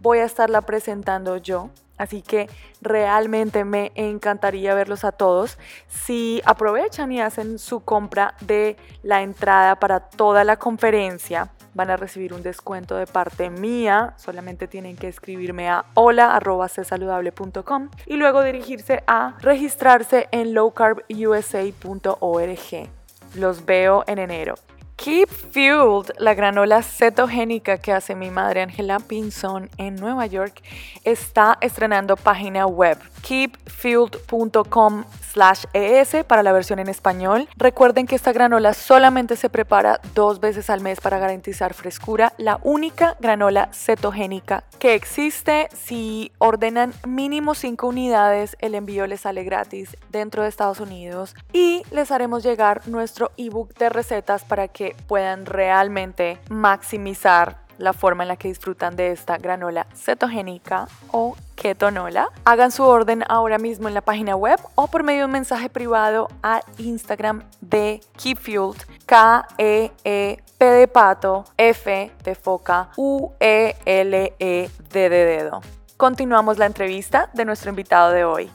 Voy 0.00 0.18
a 0.18 0.24
estarla 0.24 0.62
presentando 0.62 1.36
yo. 1.36 1.70
Así 2.02 2.20
que 2.20 2.50
realmente 2.80 3.64
me 3.64 3.92
encantaría 3.94 4.74
verlos 4.74 5.04
a 5.04 5.12
todos. 5.12 5.56
Si 5.86 6.42
aprovechan 6.44 7.12
y 7.12 7.20
hacen 7.20 7.60
su 7.60 7.84
compra 7.84 8.34
de 8.40 8.76
la 9.04 9.22
entrada 9.22 9.76
para 9.76 10.00
toda 10.00 10.42
la 10.42 10.56
conferencia, 10.56 11.52
van 11.74 11.90
a 11.90 11.96
recibir 11.96 12.34
un 12.34 12.42
descuento 12.42 12.96
de 12.96 13.06
parte 13.06 13.50
mía. 13.50 14.14
Solamente 14.16 14.66
tienen 14.66 14.96
que 14.96 15.06
escribirme 15.06 15.70
a 15.70 15.84
hola.csaludable.com 15.94 17.90
y 18.06 18.16
luego 18.16 18.42
dirigirse 18.42 19.04
a 19.06 19.36
registrarse 19.40 20.26
en 20.32 20.54
lowcarbusa.org. 20.54 22.90
Los 23.36 23.64
veo 23.64 24.02
en 24.08 24.18
enero. 24.18 24.56
Keep 25.02 25.30
Fueled, 25.30 26.14
la 26.18 26.32
granola 26.34 26.80
cetogénica 26.80 27.78
que 27.78 27.92
hace 27.92 28.14
mi 28.14 28.30
madre 28.30 28.62
Angela 28.62 29.00
Pinson 29.00 29.68
en 29.76 29.96
Nueva 29.96 30.26
York, 30.26 30.62
está 31.02 31.58
estrenando 31.60 32.16
página 32.16 32.68
web 32.68 32.98
keepfueled.com 33.22 35.04
slash 35.32 35.64
ES 35.72 36.24
para 36.26 36.42
la 36.42 36.52
versión 36.52 36.78
en 36.78 36.88
español. 36.88 37.48
Recuerden 37.56 38.06
que 38.06 38.14
esta 38.14 38.32
granola 38.32 38.74
solamente 38.74 39.36
se 39.36 39.48
prepara 39.48 40.00
dos 40.14 40.40
veces 40.40 40.68
al 40.68 40.80
mes 40.80 41.00
para 41.00 41.18
garantizar 41.18 41.74
frescura, 41.74 42.34
la 42.36 42.60
única 42.62 43.16
granola 43.18 43.70
cetogénica 43.72 44.64
que 44.78 44.94
existe. 44.94 45.68
Si 45.72 46.32
ordenan 46.38 46.92
mínimo 47.06 47.54
5 47.54 47.86
unidades, 47.86 48.56
el 48.60 48.74
envío 48.74 49.06
les 49.06 49.22
sale 49.22 49.42
gratis 49.44 49.96
dentro 50.10 50.42
de 50.42 50.48
Estados 50.48 50.80
Unidos 50.80 51.34
y 51.52 51.82
les 51.90 52.10
haremos 52.10 52.42
llegar 52.42 52.86
nuestro 52.86 53.30
ebook 53.36 53.74
de 53.78 53.88
recetas 53.88 54.44
para 54.44 54.68
que 54.68 54.91
puedan 55.06 55.46
realmente 55.46 56.38
maximizar 56.48 57.62
la 57.78 57.92
forma 57.92 58.22
en 58.24 58.28
la 58.28 58.36
que 58.36 58.48
disfrutan 58.48 58.96
de 58.96 59.10
esta 59.10 59.38
granola 59.38 59.86
cetogénica 59.94 60.86
o 61.10 61.36
ketonola. 61.56 62.28
Hagan 62.44 62.70
su 62.70 62.84
orden 62.84 63.24
ahora 63.28 63.58
mismo 63.58 63.88
en 63.88 63.94
la 63.94 64.02
página 64.02 64.36
web 64.36 64.60
o 64.74 64.86
por 64.86 65.02
medio 65.02 65.20
de 65.20 65.24
un 65.26 65.32
mensaje 65.32 65.68
privado 65.68 66.28
a 66.42 66.60
Instagram 66.78 67.42
de 67.60 68.00
KeepFueled, 68.22 68.80
K-E-E-P 69.06 70.64
de 70.64 70.88
pato, 70.88 71.44
F 71.56 72.12
de 72.22 72.34
foca, 72.34 72.90
U-E-L-E-D 72.96 74.70
de 74.92 75.08
dedo. 75.08 75.60
Continuamos 75.96 76.58
la 76.58 76.66
entrevista 76.66 77.30
de 77.32 77.44
nuestro 77.44 77.70
invitado 77.70 78.12
de 78.12 78.24
hoy. 78.24 78.50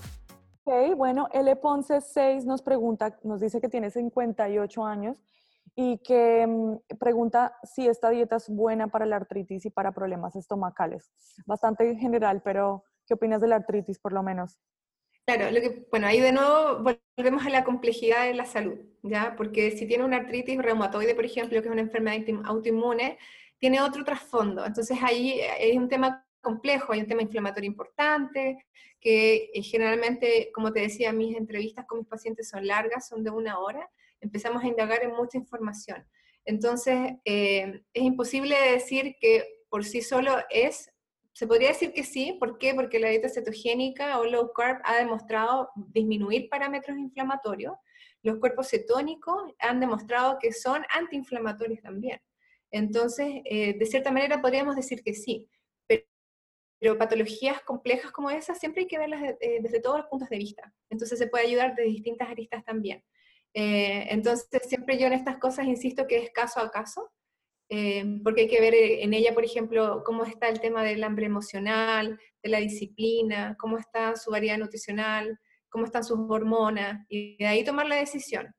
Ok, 0.64 0.96
bueno, 0.98 1.30
L. 1.32 1.56
Ponce 1.56 2.02
6 2.02 2.46
nos 2.46 2.62
pregunta, 2.62 3.18
nos 3.24 3.40
dice 3.40 3.62
que 3.62 3.70
tiene 3.70 3.90
58 3.90 4.86
años 4.86 5.18
y 5.78 6.00
que 6.00 6.46
mm, 6.46 6.98
pregunta 6.98 7.56
si 7.64 7.88
esta 7.88 8.10
dieta 8.10 8.36
es 8.36 8.50
buena 8.50 8.90
para 8.90 9.06
la 9.06 9.16
artritis 9.16 9.66
y 9.66 9.70
para 9.70 9.94
problemas 9.94 10.36
estomacales. 10.36 11.10
Bastante 11.46 11.96
general, 11.96 12.42
pero 12.44 12.84
¿Qué 13.08 13.14
opinas 13.14 13.42
de 13.42 13.48
la 13.48 13.56
artritis, 13.56 13.98
por 14.00 14.12
lo 14.12 14.22
menos? 14.22 14.60
Claro, 15.26 15.50
lo 15.50 15.62
que, 15.62 15.88
bueno, 15.90 16.08
ahí 16.08 16.20
de 16.20 16.34
nuevo 16.34 16.84
volvemos 17.16 17.46
a 17.46 17.50
la 17.50 17.64
complejidad 17.64 18.26
de 18.26 18.34
la 18.34 18.46
salud, 18.46 18.78
¿ya? 19.02 19.36
Porque 19.38 19.72
si 19.72 19.88
tiene 19.88 20.04
una 20.04 20.18
artritis 20.18 20.58
reumatoide, 20.58 21.16
por 21.16 21.26
ejemplo, 21.26 21.62
que 21.62 21.68
es 21.68 21.72
una 21.72 21.82
enfermedad 21.82 22.22
autoinmune, 22.46 23.18
tiene 23.60 23.82
otro 23.82 24.04
trasfondo. 24.04 24.66
Entonces 24.66 24.98
ahí 25.02 25.40
hay 25.42 25.78
un 25.78 25.88
tema 25.88 26.26
complejo, 26.42 26.94
hay 26.94 27.00
un 27.00 27.08
tema 27.08 27.22
inflamatorio 27.22 27.70
importante, 27.70 28.66
que 29.00 29.52
eh, 29.54 29.62
generalmente, 29.64 30.52
como 30.54 30.72
te 30.74 30.82
decía, 30.82 31.14
mis 31.14 31.36
entrevistas 31.36 31.86
con 31.86 32.00
mis 32.00 32.08
pacientes 32.08 32.50
son 32.50 32.68
largas, 32.68 33.08
son 33.08 33.24
de 33.24 33.32
una 33.32 33.60
hora, 33.60 33.90
empezamos 34.22 34.64
a 34.64 34.68
indagar 34.68 35.04
en 35.04 35.12
mucha 35.12 35.38
información. 35.38 36.06
Entonces, 36.46 37.14
eh, 37.26 37.82
es 37.94 38.04
imposible 38.04 38.56
decir 38.72 39.16
que 39.20 39.46
por 39.70 39.84
sí 39.84 40.02
solo 40.02 40.38
es, 40.50 40.90
se 41.34 41.46
podría 41.46 41.70
decir 41.70 41.94
que 41.94 42.04
sí, 42.04 42.38
¿por 42.40 42.58
qué? 42.58 42.74
Porque 42.74 43.00
la 43.00 43.10
dieta 43.10 43.30
cetogénica 43.30 44.20
o 44.20 44.26
low 44.26 44.52
carb 44.54 44.80
ha 44.86 44.96
demostrado 44.96 45.70
disminuir 45.76 46.50
parámetros 46.50 46.98
inflamatorios, 46.98 47.76
los 48.24 48.40
cuerpos 48.40 48.70
cetónicos 48.70 49.54
han 49.60 49.80
demostrado 49.80 50.38
que 50.40 50.52
son 50.52 50.84
antiinflamatorios 50.94 51.82
también. 51.82 52.20
Entonces, 52.72 53.42
eh, 53.46 53.78
de 53.78 53.86
cierta 53.86 54.12
manera 54.12 54.42
podríamos 54.42 54.76
decir 54.76 55.04
que 55.04 55.14
sí, 55.14 55.50
pero 56.80 56.98
patologías 56.98 57.62
complejas 57.62 58.12
como 58.12 58.30
esas 58.30 58.60
siempre 58.60 58.82
hay 58.82 58.88
que 58.88 59.00
verlas 59.00 59.36
eh, 59.42 59.60
desde 59.62 59.80
todos 59.80 59.98
los 59.98 60.08
puntos 60.08 60.30
de 60.30 60.38
vista. 60.38 60.74
Entonces 60.90 61.18
se 61.18 61.28
puede 61.28 61.48
ayudar 61.48 61.76
de 61.76 61.84
distintas 61.84 62.30
aristas 62.30 62.64
también. 62.64 63.04
Eh, 63.60 64.06
entonces 64.12 64.48
siempre 64.68 65.00
yo 65.00 65.08
en 65.08 65.14
estas 65.14 65.40
cosas 65.40 65.66
insisto 65.66 66.06
que 66.06 66.18
es 66.18 66.30
caso 66.30 66.60
a 66.60 66.70
caso, 66.70 67.10
eh, 67.70 68.06
porque 68.24 68.42
hay 68.42 68.48
que 68.48 68.62
ver 68.62 68.76
en 68.76 69.16
ella, 69.16 69.34
por 69.34 69.44
ejemplo, 69.44 70.04
cómo 70.06 70.26
está 70.26 70.48
el 70.48 70.62
tema 70.62 70.84
del 70.84 71.04
hambre 71.04 71.26
emocional, 71.26 72.20
de 72.44 72.50
la 72.50 72.60
disciplina, 72.60 73.56
cómo 73.60 73.80
está 73.80 74.16
su 74.16 74.30
variedad 74.30 74.60
nutricional, 74.60 75.40
cómo 75.70 75.86
están 75.86 76.04
sus 76.04 76.20
hormonas, 76.30 77.04
y 77.10 77.36
de 77.38 77.48
ahí 77.48 77.64
tomar 77.64 77.88
la 77.88 77.96
decisión. 77.96 78.54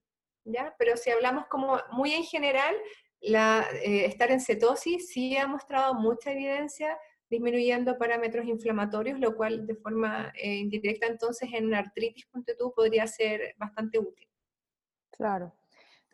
¿ya? 0.45 0.75
Pero 0.81 0.97
si 0.97 1.11
hablamos 1.11 1.47
como 1.47 1.79
muy 1.93 2.13
en 2.13 2.25
general, 2.25 2.75
la, 3.21 3.69
estar 3.85 4.33
en 4.33 4.41
cetosis 4.41 5.11
sí 5.11 5.37
ha 5.37 5.47
mostrado 5.47 5.95
mucha 5.95 6.33
evidencia 6.33 6.99
disminuyendo 7.31 7.99
parámetros 7.99 8.47
inflamatorios, 8.47 9.21
lo 9.21 9.37
cual 9.37 9.65
de 9.65 9.77
forma 9.77 10.33
eh, 10.35 10.57
indirecta 10.57 11.07
entonces 11.07 11.51
en 11.53 11.67
una 11.67 11.79
artritis, 11.79 12.27
ponte 12.27 12.57
tú, 12.57 12.73
podría 12.75 13.07
ser 13.07 13.55
bastante 13.59 14.01
útil. 14.01 14.28
Claro, 15.19 15.53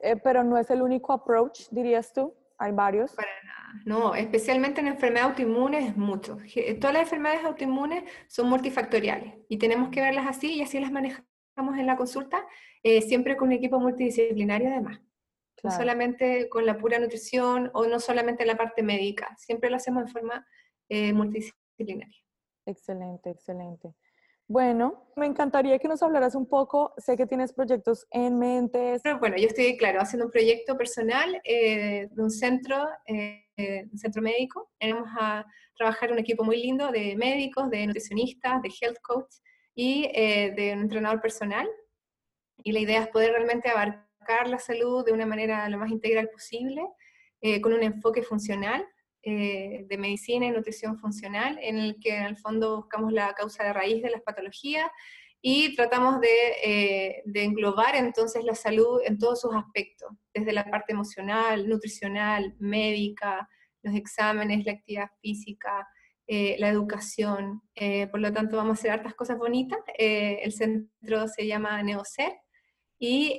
eh, 0.01 0.17
pero 0.17 0.43
no 0.43 0.59
es 0.59 0.69
el 0.71 0.83
único 0.83 1.13
approach, 1.13 1.69
dirías 1.71 2.13
tú, 2.13 2.35
hay 2.59 2.73
varios. 2.73 3.13
Para 3.13 3.29
nada, 3.45 3.83
no, 3.85 4.15
especialmente 4.15 4.81
en 4.81 4.89
enfermedades 4.89 5.31
autoinmunes 5.31 5.91
es 5.91 5.97
mucho. 5.97 6.39
Todas 6.81 6.95
las 6.95 7.03
enfermedades 7.03 7.45
autoinmunes 7.45 8.05
son 8.29 8.49
multifactoriales 8.49 9.35
y 9.49 9.59
tenemos 9.59 9.91
que 9.91 10.01
verlas 10.01 10.27
así 10.27 10.55
y 10.55 10.63
así 10.63 10.81
las 10.81 10.91
manejamos 10.91 11.25
en 11.57 11.87
la 11.87 11.97
consulta, 11.97 12.47
eh, 12.83 13.03
siempre 13.03 13.37
con 13.37 13.49
un 13.49 13.55
equipo 13.55 13.79
multidisciplinario 13.79 14.69
además. 14.69 15.01
No 15.63 15.71
solamente 15.71 16.51
con 16.51 16.67
la 16.67 16.77
pura 16.77 16.99
nutrición 16.99 17.71
o 17.73 17.87
no 17.87 17.99
solamente 17.99 18.45
la 18.45 18.57
parte 18.57 18.83
médica, 18.83 19.35
siempre 19.39 19.71
lo 19.71 19.77
hacemos 19.77 20.05
de 20.05 20.13
forma 20.13 20.47
eh, 20.91 21.15
multidisciplinaria. 21.15 22.23
Excelente, 22.67 23.31
excelente. 23.31 23.95
Bueno, 24.47 25.09
me 25.17 25.25
encantaría 25.25 25.79
que 25.79 25.89
nos 25.89 26.03
hablaras 26.03 26.35
un 26.35 26.47
poco, 26.47 26.93
sé 26.99 27.17
que 27.17 27.27
tienes 27.27 27.55
proyectos 27.55 28.07
en 28.11 28.39
mente. 28.39 29.01
Bueno, 29.19 29.37
yo 29.39 29.47
estoy, 29.47 29.77
claro, 29.79 30.01
haciendo 30.03 30.27
un 30.27 30.31
proyecto 30.31 30.77
personal 30.77 31.41
eh, 31.45 32.09
de 32.11 32.23
un 32.23 32.31
centro, 32.31 32.87
eh, 33.07 33.89
un 33.91 33.99
centro 33.99 34.21
médico. 34.21 34.71
Vamos 34.81 35.09
a 35.19 35.47
trabajar 35.75 36.13
un 36.13 36.19
equipo 36.19 36.45
muy 36.45 36.61
lindo 36.61 36.93
de 36.93 37.17
médicos, 37.17 37.71
de 37.71 37.87
nutricionistas, 37.87 38.61
de 38.61 38.71
health 38.81 38.99
coach 39.01 39.35
y 39.75 40.09
de 40.13 40.73
un 40.75 40.83
entrenador 40.83 41.23
personal. 41.23 41.67
Y 42.63 42.73
la 42.73 42.81
idea 42.81 43.01
es 43.01 43.09
poder 43.09 43.33
realmente 43.33 43.71
abarcar 43.71 44.49
la 44.49 44.59
salud 44.59 45.07
de 45.07 45.13
una 45.13 45.25
manera 45.25 45.67
lo 45.71 45.79
más 45.79 45.91
integral 45.91 46.29
posible, 46.29 46.83
con 47.63 47.73
un 47.73 47.83
enfoque 47.83 48.23
funcional 48.23 48.87
eh, 49.27 49.87
de 49.89 49.97
medicina 49.97 50.45
y 50.45 50.51
nutrición 50.51 50.99
funcional, 50.99 51.59
en 51.63 51.79
el 51.79 51.99
que 51.99 52.15
en 52.15 52.25
el 52.25 52.37
fondo 52.37 52.77
buscamos 52.77 53.11
la 53.11 53.33
causa 53.33 53.65
de 53.65 53.73
raíz 53.73 54.03
de 54.03 54.11
las 54.11 54.21
patologías 54.21 54.91
y 55.41 55.75
tratamos 55.75 56.21
de, 56.21 56.29
eh, 56.63 57.23
englobar 57.33 57.97
entonces 57.97 58.45
la 58.45 58.55
salud 58.55 59.01
en 59.03 59.19
todos 59.19 59.41
sus 59.41 59.55
aspectos, 59.55 60.11
desde 60.35 60.53
la 60.53 60.65
parte 60.65 60.93
emocional, 60.93 61.67
nutricional, 61.67 62.55
médica, 62.59 63.49
los 63.83 63.95
exámenes, 63.95 64.67
la 64.67 64.73
actividad 64.73 65.09
física, 65.23 65.89
eh, 66.27 66.57
la 66.59 66.69
educación. 66.69 67.63
por 68.11 68.21
lo 68.21 68.31
tanto, 68.31 68.59
vamos 68.59 68.77
a 68.77 68.81
hacer 68.81 68.91
hartas 68.91 69.15
cosas 69.15 69.39
bonitas. 69.39 69.79
el 69.99 70.53
centro 70.53 71.29
se 71.29 71.47
llama 71.47 71.83
Neocer 71.83 72.35
y 72.99 73.39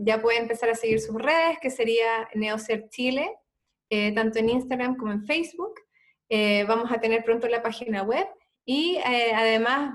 ya 0.00 0.20
pueden 0.20 0.42
empezar 0.42 0.68
a 0.68 0.74
seguir 0.74 1.00
sus 1.00 1.16
redes, 1.16 1.58
que 1.62 1.70
sería 1.70 2.28
Neocer 2.34 2.90
Chile, 2.90 3.30
eh, 3.90 4.12
tanto 4.12 4.38
en 4.38 4.48
Instagram 4.48 4.96
como 4.96 5.12
en 5.12 5.24
Facebook. 5.24 5.74
Eh, 6.28 6.64
vamos 6.64 6.90
a 6.90 7.00
tener 7.00 7.22
pronto 7.22 7.48
la 7.48 7.62
página 7.62 8.02
web 8.02 8.26
y 8.64 8.96
eh, 8.96 9.32
además 9.34 9.92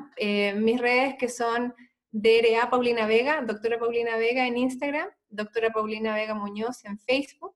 mis 0.58 0.80
redes 0.80 1.15
que 1.17 1.28
son 1.28 1.73
DRA 2.12 2.69
Paulina 2.69 3.08
Vega, 3.08 3.41
doctora 3.41 3.80
Paulina 3.80 4.15
Vega 4.17 4.45
en 4.45 4.58
Instagram, 4.58 5.10
doctora 5.30 5.71
Paulina 5.71 6.15
Vega 6.15 6.36
Muñoz 6.36 6.86
en 6.86 6.99
Facebook. 6.99 7.56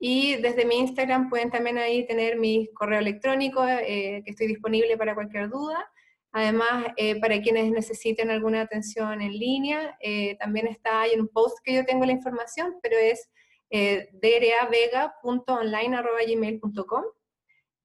Y 0.00 0.36
desde 0.36 0.64
mi 0.64 0.78
Instagram 0.78 1.28
pueden 1.28 1.50
también 1.50 1.78
ahí 1.78 2.06
tener 2.06 2.38
mi 2.38 2.68
correo 2.74 3.00
electrónico, 3.00 3.64
que 3.66 4.22
estoy 4.26 4.46
disponible 4.46 4.96
para 4.96 5.14
cualquier 5.14 5.48
duda. 5.48 5.90
Además, 6.30 6.92
para 7.20 7.40
quienes 7.40 7.70
necesiten 7.72 8.30
alguna 8.30 8.60
atención 8.60 9.20
en 9.20 9.32
línea, 9.32 9.98
también 10.38 10.68
está 10.68 11.06
en 11.06 11.22
un 11.22 11.28
post 11.28 11.58
que 11.64 11.74
yo 11.74 11.84
tengo 11.84 12.04
la 12.04 12.12
información, 12.12 12.76
pero 12.80 12.96
es 12.96 13.28
eh, 13.70 14.08
dravega.online.gmail.com 14.12 17.04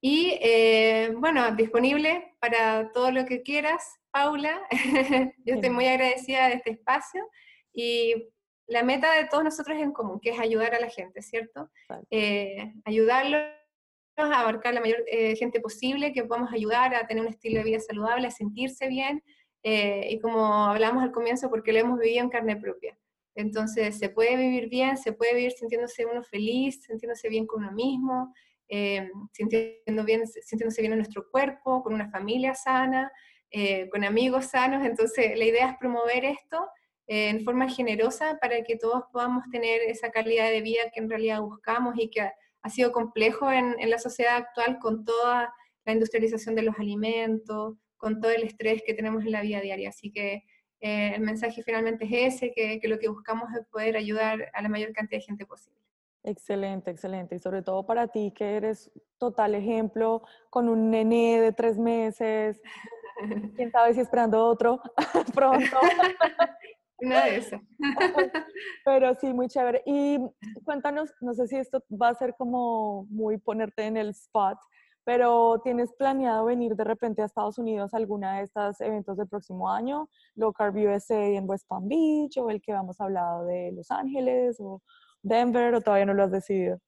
y 0.05 0.37
eh, 0.41 1.13
bueno, 1.15 1.55
disponible 1.55 2.35
para 2.41 2.91
todo 2.91 3.09
lo 3.09 3.25
que 3.25 3.41
quieras, 3.41 4.01
Paula. 4.11 4.61
Yo 5.45 5.55
estoy 5.55 5.69
muy 5.69 5.87
agradecida 5.87 6.49
de 6.49 6.55
este 6.55 6.71
espacio 6.71 7.25
y 7.71 8.29
la 8.67 8.83
meta 8.83 9.13
de 9.13 9.29
todos 9.29 9.45
nosotros 9.45 9.77
es 9.77 9.83
en 9.83 9.93
común, 9.93 10.19
que 10.19 10.31
es 10.31 10.39
ayudar 10.41 10.75
a 10.75 10.81
la 10.81 10.89
gente, 10.89 11.21
¿cierto? 11.21 11.69
Eh, 12.09 12.73
ayudarlos 12.83 13.43
a 14.17 14.41
abarcar 14.41 14.73
la 14.73 14.81
mayor 14.81 15.05
eh, 15.07 15.37
gente 15.37 15.61
posible, 15.61 16.11
que 16.11 16.25
podamos 16.25 16.51
ayudar 16.51 16.93
a 16.95 17.07
tener 17.07 17.23
un 17.23 17.29
estilo 17.29 17.59
de 17.59 17.63
vida 17.63 17.79
saludable, 17.79 18.27
a 18.27 18.31
sentirse 18.31 18.89
bien, 18.89 19.23
y 19.65 20.19
como 20.19 20.65
hablamos 20.65 21.01
al 21.01 21.13
comienzo, 21.13 21.49
porque 21.49 21.71
lo 21.71 21.79
hemos 21.79 21.97
vivido 21.97 22.25
en 22.25 22.29
carne 22.29 22.57
propia. 22.57 22.97
Entonces, 23.35 23.97
se 23.97 24.09
puede 24.09 24.35
vivir 24.37 24.69
bien, 24.69 24.97
se 24.97 25.13
puede 25.13 25.33
vivir 25.33 25.51
sintiéndose 25.51 26.05
uno 26.05 26.23
feliz, 26.23 26.83
sintiéndose 26.83 27.29
bien 27.29 27.47
con 27.47 27.63
uno 27.63 27.71
mismo, 27.71 28.33
eh, 28.69 29.09
sintiendo 29.31 30.03
bien, 30.03 30.27
sintiéndose 30.27 30.81
bien 30.81 30.93
en 30.93 30.99
nuestro 30.99 31.29
cuerpo, 31.31 31.83
con 31.83 31.93
una 31.93 32.09
familia 32.09 32.53
sana, 32.53 33.11
eh, 33.49 33.89
con 33.89 34.03
amigos 34.03 34.45
sanos. 34.45 34.85
Entonces, 34.85 35.37
la 35.37 35.45
idea 35.45 35.71
es 35.71 35.77
promover 35.77 36.25
esto 36.25 36.67
eh, 37.07 37.29
en 37.29 37.43
forma 37.43 37.69
generosa 37.69 38.37
para 38.39 38.63
que 38.63 38.77
todos 38.77 39.03
podamos 39.11 39.43
tener 39.51 39.81
esa 39.81 40.11
calidad 40.11 40.49
de 40.49 40.61
vida 40.61 40.91
que 40.93 41.01
en 41.01 41.09
realidad 41.09 41.41
buscamos 41.41 41.95
y 41.97 42.09
que 42.09 42.21
ha, 42.21 42.69
sido 42.69 42.91
complejo 42.91 43.51
en, 43.51 43.75
en 43.79 43.89
la 43.89 43.99
sociedad 43.99 44.37
actual 44.37 44.79
con 44.79 45.03
toda 45.03 45.53
la 45.85 45.91
industrialización 45.91 46.55
de 46.55 46.61
los 46.61 46.79
alimentos, 46.79 47.75
con 47.97 48.21
todo 48.21 48.31
el 48.31 48.43
estrés 48.43 48.83
que 48.85 48.93
tenemos 48.93 49.25
en 49.25 49.31
la 49.33 49.41
vida 49.41 49.59
diaria. 49.59 49.89
Así 49.89 50.11
que 50.11 50.43
eh, 50.85 51.15
el 51.15 51.21
mensaje 51.21 51.63
finalmente 51.63 52.03
es 52.03 52.35
ese, 52.35 52.51
que, 52.51 52.87
lo 52.89 52.99
que 52.99 53.07
buscamos 53.07 53.49
es 53.57 53.65
poder 53.67 53.95
ayudar 53.95 54.51
a 54.53 54.61
la 54.61 54.67
mayor 54.67 54.91
cantidad 54.91 55.21
de 55.21 55.25
gente 55.25 55.45
posible. 55.45 55.79
Excelente, 56.25 56.91
excelente. 56.91 57.35
Y 57.35 57.39
sobre 57.39 57.61
todo 57.61 57.85
para 57.85 58.09
ti, 58.09 58.33
que 58.35 58.57
eres 58.57 58.91
total 59.17 59.55
ejemplo, 59.55 60.23
con 60.49 60.67
un 60.67 60.91
nené 60.91 61.39
de 61.39 61.53
tres 61.53 61.79
meses, 61.79 62.61
quién 63.55 63.71
sabe 63.71 63.93
si 63.93 64.01
esperando 64.01 64.45
otro 64.45 64.81
pronto. 65.33 65.77
Una 66.97 67.25
de 67.25 67.37
esas. 67.37 67.61
Pero 68.83 69.15
sí, 69.15 69.33
muy 69.33 69.47
chévere. 69.47 69.83
Y 69.85 70.19
cuéntanos, 70.65 71.13
no 71.21 71.33
sé 71.33 71.47
si 71.47 71.55
esto 71.55 71.81
va 71.89 72.09
a 72.09 72.15
ser 72.15 72.35
como 72.37 73.05
muy 73.05 73.37
ponerte 73.37 73.83
en 73.83 73.95
el 73.95 74.09
spot, 74.09 74.57
pero 75.05 75.59
¿tienes 75.63 75.93
planeado 75.93 76.45
venir 76.45 76.75
de 76.75 76.83
repente 76.83 77.21
a 77.21 77.25
Estados 77.25 77.57
Unidos 77.57 77.93
a 77.93 77.97
alguna 77.97 78.37
de 78.37 78.43
estos 78.43 78.79
eventos 78.81 79.17
del 79.17 79.27
próximo 79.27 79.69
año? 79.69 80.09
Low 80.35 80.53
Carb 80.53 80.75
USA 80.75 81.23
en 81.25 81.49
West 81.49 81.67
Palm 81.67 81.87
Beach 81.87 82.37
o 82.37 82.49
el 82.49 82.61
que 82.61 82.73
vamos 82.73 82.99
a 82.99 83.05
hablar 83.05 83.45
de 83.45 83.71
Los 83.73 83.91
Ángeles 83.91 84.57
o 84.59 84.81
Denver 85.21 85.73
o 85.75 85.81
todavía 85.81 86.05
no 86.05 86.13
lo 86.13 86.23
has 86.23 86.31
decidido? 86.31 86.79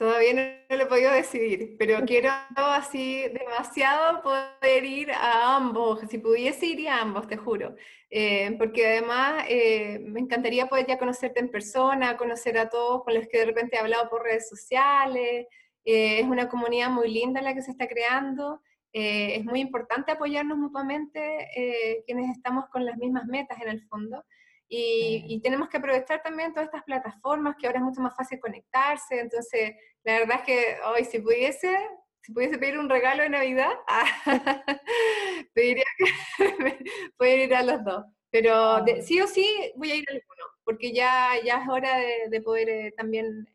Todavía 0.00 0.32
no, 0.32 0.76
lo 0.76 0.82
he 0.82 0.86
podido 0.86 1.12
decidir, 1.12 1.76
pero 1.78 1.98
quiero 2.06 2.30
así 2.56 3.28
demasiado 3.28 4.22
poder 4.22 4.82
ir 4.82 5.12
a 5.12 5.56
ambos. 5.56 6.00
Si 6.08 6.16
pudiese 6.16 6.64
ir 6.64 6.88
a 6.88 7.02
ambos, 7.02 7.28
te 7.28 7.36
juro. 7.36 7.74
Eh, 8.08 8.56
porque 8.56 8.86
además 8.86 9.44
eh, 9.46 9.98
me 10.00 10.20
encantaría 10.20 10.68
poder 10.68 10.86
ya 10.86 10.98
conocerte 10.98 11.40
en 11.40 11.50
persona, 11.50 12.16
conocer 12.16 12.56
a 12.56 12.70
todos 12.70 13.04
con 13.04 13.12
los 13.12 13.28
que 13.28 13.40
de 13.40 13.44
repente 13.44 13.76
he 13.76 13.78
hablado 13.78 14.08
por 14.08 14.22
redes 14.22 14.48
sociales, 14.48 15.46
eh, 15.84 16.20
es 16.20 16.26
una 16.26 16.48
comunidad 16.48 16.90
muy 16.90 17.10
linda 17.10 17.42
la 17.42 17.54
que 17.54 17.62
se 17.62 17.70
está 17.70 17.88
creando 17.88 18.60
eh, 18.92 19.36
es 19.36 19.44
muy 19.44 19.60
importante 19.60 20.10
apoyarnos 20.10 20.58
mutuamente 20.58 21.48
eh, 21.54 22.02
quienes 22.06 22.36
estamos 22.36 22.68
con 22.70 22.84
las 22.84 22.96
mismas 22.96 23.24
metas 23.26 23.60
en 23.60 23.68
el 23.68 23.86
fondo. 23.88 24.24
Y, 24.72 25.40
tenemos 25.42 25.68
que 25.68 25.78
aprovechar 25.78 26.22
también 26.22 26.52
todas 26.52 26.66
estas 26.68 26.84
plataformas 26.84 27.56
que 27.58 27.66
ahora 27.66 27.80
es 27.80 27.84
mucho 27.84 28.00
más 28.00 28.14
fácil 28.14 28.38
conectarse. 28.38 29.18
Entonces, 29.18 29.74
la 30.04 30.20
verdad 30.20 30.36
es 30.38 30.42
que 30.44 30.76
hoy 30.86 31.04
si 31.04 31.18
pudiese, 31.18 31.76
si 32.22 32.32
pudiese 32.32 32.56
pedir 32.56 32.78
un 32.78 32.88
regalo 32.88 33.24
de 33.24 33.30
Navidad, 33.30 33.72
pediría 35.54 35.84
que 35.98 36.38
poder 37.18 37.38
ir 37.40 37.54
a 37.54 37.64
los 37.64 37.84
dos. 37.84 38.04
Pero 38.30 38.54
ah. 38.54 38.84
sí 39.02 39.20
o 39.20 39.26
sí 39.26 39.72
voy 39.74 39.90
a 39.90 39.96
ir 39.96 40.04
a 40.08 40.12
alguno, 40.12 40.44
porque 40.62 40.92
ya, 40.92 41.32
ya 41.44 41.62
es 41.62 41.68
hora 41.68 41.98
de, 42.28 42.40
poder 42.40 42.68
eh, 42.68 42.94
también 42.96 43.48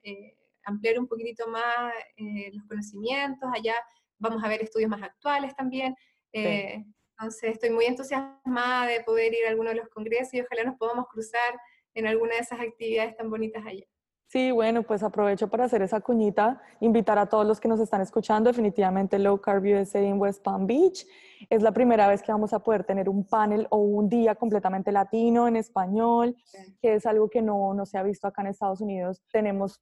ampliar 0.65 0.99
un 0.99 1.07
poquitito 1.07 1.47
más 1.47 1.93
los 2.17 2.63
conocimientos. 2.67 3.49
Allá 3.53 3.75
vamos 4.19 4.43
a 4.43 4.47
ver 4.47 4.61
estudios 4.61 4.89
más 4.89 5.01
actuales 5.01 5.55
también. 5.55 5.95
Eh, 6.33 6.83
entonces 7.17 7.53
estoy 7.53 7.69
muy 7.69 7.85
entusiasmada 7.85 8.87
de 8.87 9.01
poder 9.03 9.33
ir 9.33 9.45
a 9.45 9.49
alguno 9.49 9.69
de 9.69 9.77
los 9.77 9.87
congresos 9.89 10.33
y 10.33 10.41
ojalá 10.41 10.63
nos 10.65 10.77
podamos 10.77 11.05
cruzar 11.07 11.59
en 11.93 12.07
alguna 12.07 12.35
de 12.35 12.39
esas 12.39 12.59
actividades 12.59 13.15
tan 13.15 13.29
bonitas 13.29 13.65
allá. 13.65 13.85
Sí, 14.27 14.51
bueno, 14.51 14.83
pues 14.83 15.03
aprovecho 15.03 15.47
para 15.47 15.65
hacer 15.65 15.81
esa 15.81 16.01
cuñita, 16.01 16.61
invitar 16.81 17.17
a 17.19 17.27
todos 17.27 17.45
los 17.45 17.59
que 17.59 17.67
nos 17.67 17.79
están 17.79 18.01
escuchando, 18.01 18.49
definitivamente 18.49 19.19
Low 19.19 19.39
Carb 19.39 19.63
USA 19.63 19.99
en 19.99 20.19
West 20.19 20.43
Palm 20.43 20.65
Beach. 20.65 21.05
Es 21.49 21.61
la 21.61 21.71
primera 21.71 22.07
vez 22.07 22.21
que 22.21 22.31
vamos 22.31 22.51
a 22.51 22.59
poder 22.59 22.83
tener 22.83 23.07
un 23.07 23.25
panel 23.25 23.67
o 23.69 23.77
un 23.77 24.09
día 24.09 24.35
completamente 24.35 24.91
latino 24.91 25.47
en 25.47 25.55
español, 25.55 26.35
que 26.81 26.95
es 26.95 27.05
algo 27.05 27.29
que 27.29 27.41
no, 27.41 27.73
no 27.75 27.85
se 27.85 27.97
ha 27.97 28.03
visto 28.03 28.27
acá 28.27 28.41
en 28.41 28.47
Estados 28.47 28.81
Unidos. 28.81 29.21
Tenemos 29.31 29.79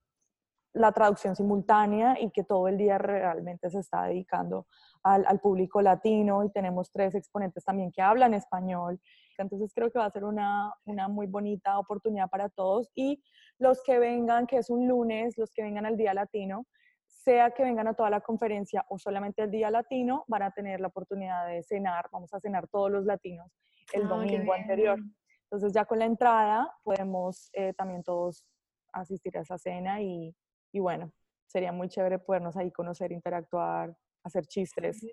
la 0.73 0.91
traducción 0.91 1.35
simultánea 1.35 2.19
y 2.19 2.31
que 2.31 2.43
todo 2.43 2.67
el 2.67 2.77
día 2.77 2.97
realmente 2.97 3.69
se 3.69 3.79
está 3.79 4.05
dedicando 4.05 4.65
al, 5.03 5.25
al, 5.27 5.39
público 5.39 5.81
latino 5.81 6.43
y 6.43 6.51
tenemos 6.51 6.91
tres 6.91 7.13
exponentes 7.15 7.63
también 7.63 7.91
que 7.91 8.01
hablan 8.01 8.33
español. 8.33 8.99
Entonces 9.37 9.71
creo 9.73 9.91
que 9.91 9.99
va 9.99 10.05
a 10.05 10.11
ser 10.11 10.23
una, 10.23 10.73
una, 10.85 11.07
muy 11.07 11.27
bonita 11.27 11.77
oportunidad 11.79 12.29
para 12.29 12.49
todos 12.49 12.91
y 12.95 13.23
los 13.59 13.83
que 13.83 13.99
vengan, 13.99 14.47
que 14.47 14.57
es 14.57 14.69
un 14.69 14.87
lunes, 14.87 15.37
los 15.37 15.51
que 15.51 15.63
vengan 15.63 15.85
al 15.85 15.97
Día 15.97 16.13
Latino, 16.13 16.65
sea 17.05 17.51
que 17.51 17.63
vengan 17.63 17.87
a 17.87 17.93
toda 17.93 18.09
la 18.09 18.21
conferencia 18.21 18.85
o 18.89 18.97
solamente 18.97 19.43
el 19.43 19.51
Día 19.51 19.69
Latino, 19.71 20.25
van 20.27 20.43
a 20.43 20.51
tener 20.51 20.79
la 20.81 20.87
oportunidad 20.87 21.47
de 21.47 21.63
cenar, 21.63 22.09
vamos 22.11 22.33
a 22.33 22.39
cenar 22.39 22.67
todos 22.67 22.91
los 22.91 23.05
latinos 23.05 23.51
el 23.93 24.03
ah, 24.03 24.07
domingo 24.07 24.53
anterior. 24.53 24.99
Entonces 25.43 25.73
ya 25.73 25.85
con 25.85 25.99
la 25.99 26.05
entrada 26.05 26.73
podemos 26.83 27.49
eh, 27.53 27.73
también 27.73 28.03
todos 28.03 28.45
asistir 28.91 29.37
a 29.37 29.41
esa 29.41 29.57
cena 29.57 30.01
y, 30.01 30.35
y 30.73 30.79
bueno, 30.79 31.13
sería 31.47 31.71
muy 31.71 31.87
chévere 31.87 32.19
podernos 32.19 32.57
ahí 32.57 32.71
conocer, 32.71 33.11
interactuar, 33.11 33.95
hacer 34.23 34.45
chistes. 34.47 35.05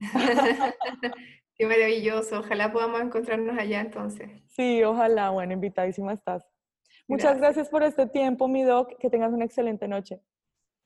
Qué 1.56 1.66
maravilloso, 1.66 2.40
ojalá 2.40 2.72
podamos 2.72 3.00
encontrarnos 3.02 3.56
allá 3.56 3.80
entonces. 3.80 4.28
Sí, 4.48 4.82
ojalá, 4.82 5.30
bueno, 5.30 5.52
invitadísima 5.52 6.12
estás. 6.12 6.44
Muchas 7.06 7.36
gracias. 7.36 7.68
por 7.68 7.82
este 7.82 8.06
tiempo, 8.06 8.48
mi 8.48 8.62
doc, 8.62 8.96
que 8.98 9.10
tengas 9.10 9.32
una 9.32 9.44
excelente 9.44 9.86
noche. 9.86 10.20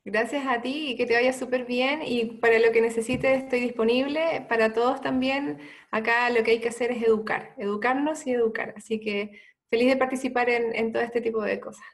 Gracias 0.04 0.46
a 0.46 0.60
ti 0.60 0.90
y 0.90 0.96
que 0.96 1.06
te 1.06 1.14
vaya 1.14 1.32
súper 1.32 1.64
bien 1.64 2.00
y 2.04 2.24
para 2.24 2.58
lo 2.58 2.72
que 2.72 2.80
necesites 2.80 3.44
estoy 3.44 3.60
disponible. 3.60 4.44
Para 4.48 4.72
todos 4.72 5.00
también, 5.00 5.58
acá 5.90 6.28
lo 6.30 6.42
que 6.42 6.52
hay 6.52 6.60
que 6.60 6.70
hacer 6.70 6.90
es 6.90 7.02
educar, 7.02 7.54
educarnos 7.56 8.26
y 8.26 8.32
educar. 8.32 8.74
Así 8.76 9.00
que 9.00 9.40
feliz 9.70 9.88
de 9.88 9.96
participar 9.96 10.50
en 10.50 10.92
todo 10.92 11.02
este 11.02 11.20
tipo 11.20 11.42
de 11.42 11.60
cosas. 11.60 11.86